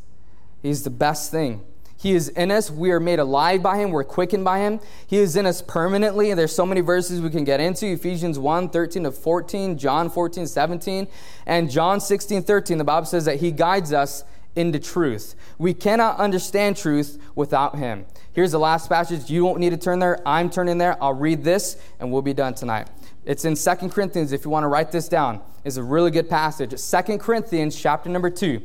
He's 0.60 0.84
the 0.84 0.90
best 0.90 1.30
thing. 1.30 1.64
He 1.96 2.12
is 2.12 2.28
in 2.28 2.50
us. 2.50 2.70
We 2.70 2.90
are 2.90 3.00
made 3.00 3.18
alive 3.18 3.62
by 3.62 3.78
Him. 3.78 3.90
We're 3.90 4.04
quickened 4.04 4.44
by 4.44 4.58
Him. 4.58 4.80
He 5.06 5.16
is 5.16 5.34
in 5.34 5.46
us 5.46 5.62
permanently. 5.62 6.34
There's 6.34 6.54
so 6.54 6.66
many 6.66 6.82
verses 6.82 7.22
we 7.22 7.30
can 7.30 7.44
get 7.44 7.58
into 7.58 7.86
Ephesians 7.86 8.38
1 8.38 8.68
13 8.68 9.04
to 9.04 9.10
14, 9.12 9.78
John 9.78 10.10
14 10.10 10.46
17, 10.46 11.08
and 11.46 11.70
John 11.70 12.02
16 12.02 12.42
13. 12.42 12.76
The 12.76 12.84
Bible 12.84 13.06
says 13.06 13.24
that 13.24 13.40
He 13.40 13.50
guides 13.50 13.94
us 13.94 14.24
into 14.54 14.78
truth. 14.78 15.36
We 15.56 15.72
cannot 15.72 16.18
understand 16.18 16.76
truth 16.76 17.18
without 17.34 17.78
Him. 17.78 18.04
Here's 18.34 18.52
the 18.52 18.58
last 18.58 18.90
passage. 18.90 19.30
You 19.30 19.44
don't 19.44 19.58
need 19.58 19.70
to 19.70 19.78
turn 19.78 20.00
there. 20.00 20.20
I'm 20.28 20.50
turning 20.50 20.76
there. 20.76 21.02
I'll 21.02 21.14
read 21.14 21.44
this, 21.44 21.78
and 21.98 22.12
we'll 22.12 22.20
be 22.20 22.34
done 22.34 22.52
tonight. 22.52 22.88
It's 23.24 23.44
in 23.44 23.56
Second 23.56 23.90
Corinthians, 23.90 24.32
if 24.32 24.44
you 24.44 24.50
want 24.50 24.64
to 24.64 24.68
write 24.68 24.92
this 24.92 25.08
down. 25.08 25.40
It's 25.64 25.76
a 25.76 25.82
really 25.82 26.10
good 26.10 26.28
passage. 26.28 26.78
Second 26.78 27.20
Corinthians 27.20 27.80
chapter 27.80 28.10
number 28.10 28.30
2. 28.30 28.60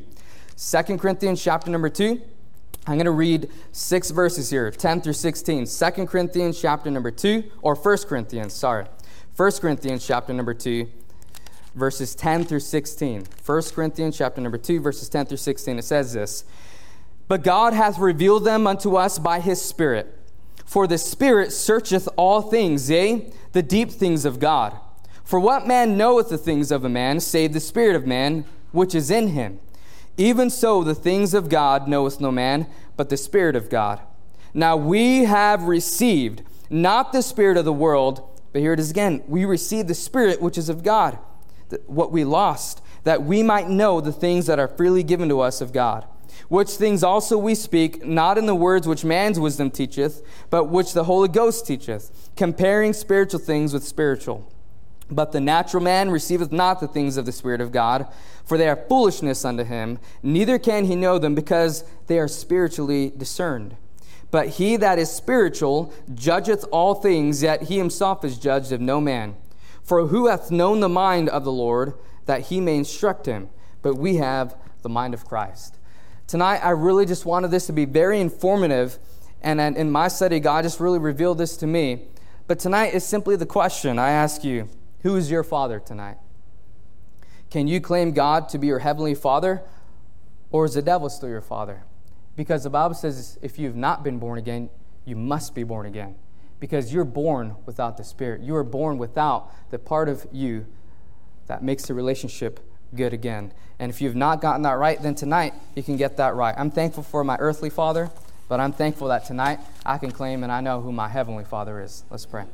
2 0.57 0.97
Corinthians 0.97 1.41
chapter 1.41 1.71
number 1.71 1.89
2. 1.89 2.21
I'm 2.87 2.95
going 2.95 3.05
to 3.05 3.11
read 3.11 3.49
six 3.71 4.09
verses 4.09 4.49
here, 4.49 4.69
10 4.71 5.01
through 5.01 5.13
16. 5.13 5.65
2 5.65 6.05
Corinthians 6.07 6.59
chapter 6.59 6.91
number 6.91 7.11
2, 7.11 7.43
or 7.61 7.75
1 7.75 7.97
Corinthians, 7.99 8.53
sorry. 8.53 8.85
1 9.35 9.51
Corinthians 9.53 10.05
chapter 10.05 10.33
number 10.33 10.53
2, 10.53 10.89
verses 11.75 12.13
10 12.15 12.43
through 12.43 12.59
16. 12.59 13.27
1 13.45 13.61
Corinthians 13.73 14.17
chapter 14.17 14.41
number 14.41 14.57
2, 14.57 14.81
verses 14.81 15.07
10 15.07 15.27
through 15.27 15.37
16. 15.37 15.79
It 15.79 15.83
says 15.83 16.13
this 16.13 16.43
But 17.29 17.43
God 17.43 17.73
hath 17.73 17.97
revealed 17.99 18.43
them 18.43 18.67
unto 18.67 18.95
us 18.95 19.19
by 19.19 19.39
his 19.39 19.61
Spirit. 19.61 20.18
For 20.69 20.85
the 20.85 20.99
Spirit 20.99 21.51
searcheth 21.51 22.07
all 22.15 22.43
things, 22.43 22.91
yea, 22.91 23.31
the 23.53 23.63
deep 23.63 23.89
things 23.89 24.23
of 24.23 24.39
God. 24.39 24.79
For 25.23 25.39
what 25.39 25.65
man 25.65 25.97
knoweth 25.97 26.29
the 26.29 26.37
things 26.37 26.69
of 26.71 26.85
a 26.85 26.89
man, 26.89 27.21
save 27.21 27.53
the 27.53 27.59
Spirit 27.59 27.95
of 27.95 28.05
man 28.05 28.45
which 28.71 28.93
is 28.93 29.09
in 29.09 29.29
him? 29.29 29.59
Even 30.15 30.51
so, 30.51 30.83
the 30.83 30.93
things 30.93 31.33
of 31.33 31.49
God 31.49 31.87
knoweth 31.87 32.21
no 32.21 32.31
man, 32.31 32.67
but 32.95 33.09
the 33.09 33.17
Spirit 33.17 33.55
of 33.55 33.67
God. 33.67 33.99
Now 34.53 34.77
we 34.77 35.23
have 35.23 35.63
received 35.63 36.43
not 36.69 37.13
the 37.13 37.23
Spirit 37.23 37.57
of 37.57 37.65
the 37.65 37.73
world, 37.73 38.21
but 38.53 38.61
here 38.61 38.73
it 38.73 38.79
is 38.79 38.91
again. 38.91 39.23
We 39.27 39.45
receive 39.45 39.87
the 39.87 39.95
Spirit 39.95 40.39
which 40.39 40.55
is 40.55 40.69
of 40.69 40.83
God, 40.83 41.17
what 41.87 42.11
we 42.11 42.23
lost, 42.23 42.83
that 43.05 43.23
we 43.23 43.41
might 43.41 43.69
know 43.69 44.01
the 44.01 44.13
things 44.13 44.45
that 44.45 44.59
are 44.59 44.67
freely 44.67 45.01
given 45.01 45.29
to 45.29 45.39
us 45.39 45.61
of 45.61 45.73
God. 45.73 46.05
Which 46.49 46.71
things 46.71 47.03
also 47.03 47.37
we 47.37 47.55
speak, 47.55 48.05
not 48.05 48.37
in 48.37 48.47
the 48.47 48.55
words 48.55 48.87
which 48.87 49.05
man's 49.05 49.39
wisdom 49.39 49.69
teacheth, 49.71 50.23
but 50.49 50.65
which 50.65 50.93
the 50.93 51.05
Holy 51.05 51.27
Ghost 51.27 51.65
teacheth, 51.65 52.31
comparing 52.35 52.93
spiritual 52.93 53.39
things 53.39 53.71
with 53.71 53.83
spiritual. 53.83 54.51
But 55.11 55.31
the 55.31 55.39
natural 55.39 55.83
man 55.83 56.09
receiveth 56.09 56.51
not 56.51 56.79
the 56.79 56.87
things 56.87 57.17
of 57.17 57.25
the 57.25 57.31
Spirit 57.31 57.61
of 57.61 57.71
God, 57.71 58.07
for 58.45 58.57
they 58.57 58.67
are 58.67 58.75
foolishness 58.75 59.45
unto 59.45 59.63
him, 59.63 59.99
neither 60.23 60.57
can 60.57 60.85
he 60.85 60.95
know 60.95 61.19
them, 61.19 61.35
because 61.35 61.83
they 62.07 62.17
are 62.17 62.27
spiritually 62.27 63.13
discerned. 63.15 63.75
But 64.31 64.49
he 64.49 64.75
that 64.77 64.99
is 64.99 65.11
spiritual 65.11 65.93
judgeth 66.13 66.65
all 66.71 66.95
things, 66.95 67.41
yet 67.43 67.63
he 67.63 67.77
himself 67.77 68.23
is 68.23 68.37
judged 68.37 68.71
of 68.71 68.81
no 68.81 68.99
man. 68.99 69.35
For 69.83 70.07
who 70.07 70.27
hath 70.27 70.51
known 70.51 70.79
the 70.79 70.89
mind 70.89 71.29
of 71.29 71.43
the 71.43 71.51
Lord, 71.51 71.93
that 72.25 72.47
he 72.47 72.61
may 72.61 72.77
instruct 72.77 73.25
him? 73.25 73.49
But 73.81 73.95
we 73.95 74.17
have 74.17 74.55
the 74.83 74.89
mind 74.89 75.15
of 75.15 75.25
Christ. 75.25 75.78
Tonight, 76.29 76.59
I 76.59 76.69
really 76.69 77.07
just 77.07 77.25
wanted 77.25 77.49
this 77.49 77.65
to 77.65 77.73
be 77.73 77.85
very 77.85 78.21
informative, 78.21 78.99
and 79.41 79.59
in 79.59 79.89
my 79.89 80.07
study, 80.07 80.39
God 80.39 80.61
just 80.61 80.79
really 80.79 80.99
revealed 80.99 81.39
this 81.39 81.57
to 81.57 81.65
me. 81.65 82.03
But 82.45 82.59
tonight 82.59 82.93
is 82.93 83.03
simply 83.03 83.35
the 83.35 83.47
question 83.47 83.97
I 83.97 84.11
ask 84.11 84.43
you 84.43 84.69
who 85.01 85.15
is 85.15 85.31
your 85.31 85.43
father 85.43 85.79
tonight? 85.79 86.17
Can 87.49 87.67
you 87.67 87.81
claim 87.81 88.11
God 88.11 88.47
to 88.49 88.59
be 88.59 88.67
your 88.67 88.77
heavenly 88.77 89.15
father, 89.15 89.63
or 90.51 90.65
is 90.65 90.75
the 90.75 90.83
devil 90.83 91.09
still 91.09 91.29
your 91.29 91.41
father? 91.41 91.81
Because 92.35 92.63
the 92.63 92.69
Bible 92.69 92.93
says 92.93 93.39
if 93.41 93.57
you've 93.57 93.75
not 93.75 94.03
been 94.03 94.19
born 94.19 94.37
again, 94.37 94.69
you 95.05 95.15
must 95.15 95.55
be 95.55 95.63
born 95.63 95.87
again. 95.87 96.13
Because 96.59 96.93
you're 96.93 97.05
born 97.05 97.55
without 97.65 97.97
the 97.97 98.03
Spirit. 98.03 98.41
You 98.41 98.55
are 98.55 98.63
born 98.63 98.99
without 98.99 99.51
the 99.71 99.79
part 99.79 100.07
of 100.07 100.27
you 100.31 100.67
that 101.47 101.63
makes 101.63 101.87
the 101.87 101.95
relationship 101.95 102.59
good 102.95 103.13
again. 103.13 103.51
And 103.79 103.89
if 103.89 104.01
you've 104.01 104.15
not 104.15 104.41
gotten 104.41 104.63
that 104.63 104.77
right, 104.77 105.01
then 105.01 105.15
tonight 105.15 105.53
you 105.75 105.83
can 105.83 105.95
get 105.95 106.17
that 106.17 106.35
right. 106.35 106.53
I'm 106.57 106.71
thankful 106.71 107.03
for 107.03 107.23
my 107.23 107.37
earthly 107.39 107.69
father, 107.69 108.09
but 108.47 108.59
I'm 108.59 108.73
thankful 108.73 109.07
that 109.07 109.25
tonight 109.25 109.59
I 109.85 109.97
can 109.97 110.11
claim 110.11 110.43
and 110.43 110.51
I 110.51 110.61
know 110.61 110.81
who 110.81 110.91
my 110.91 111.07
heavenly 111.07 111.45
father 111.45 111.81
is. 111.81 112.03
Let's 112.09 112.25
pray. 112.25 112.45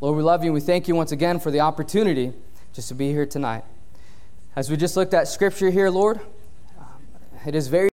Lord, 0.00 0.16
we 0.16 0.22
love 0.22 0.44
you 0.44 0.48
and 0.48 0.54
we 0.54 0.60
thank 0.60 0.88
you 0.88 0.94
once 0.94 1.12
again 1.12 1.40
for 1.40 1.50
the 1.50 1.60
opportunity 1.60 2.32
just 2.72 2.88
to 2.88 2.94
be 2.94 3.10
here 3.10 3.26
tonight. 3.26 3.64
As 4.54 4.70
we 4.70 4.76
just 4.76 4.96
looked 4.96 5.14
at 5.14 5.28
scripture 5.28 5.70
here, 5.70 5.90
Lord, 5.90 6.20
it 7.46 7.54
is 7.54 7.68
very 7.68 7.88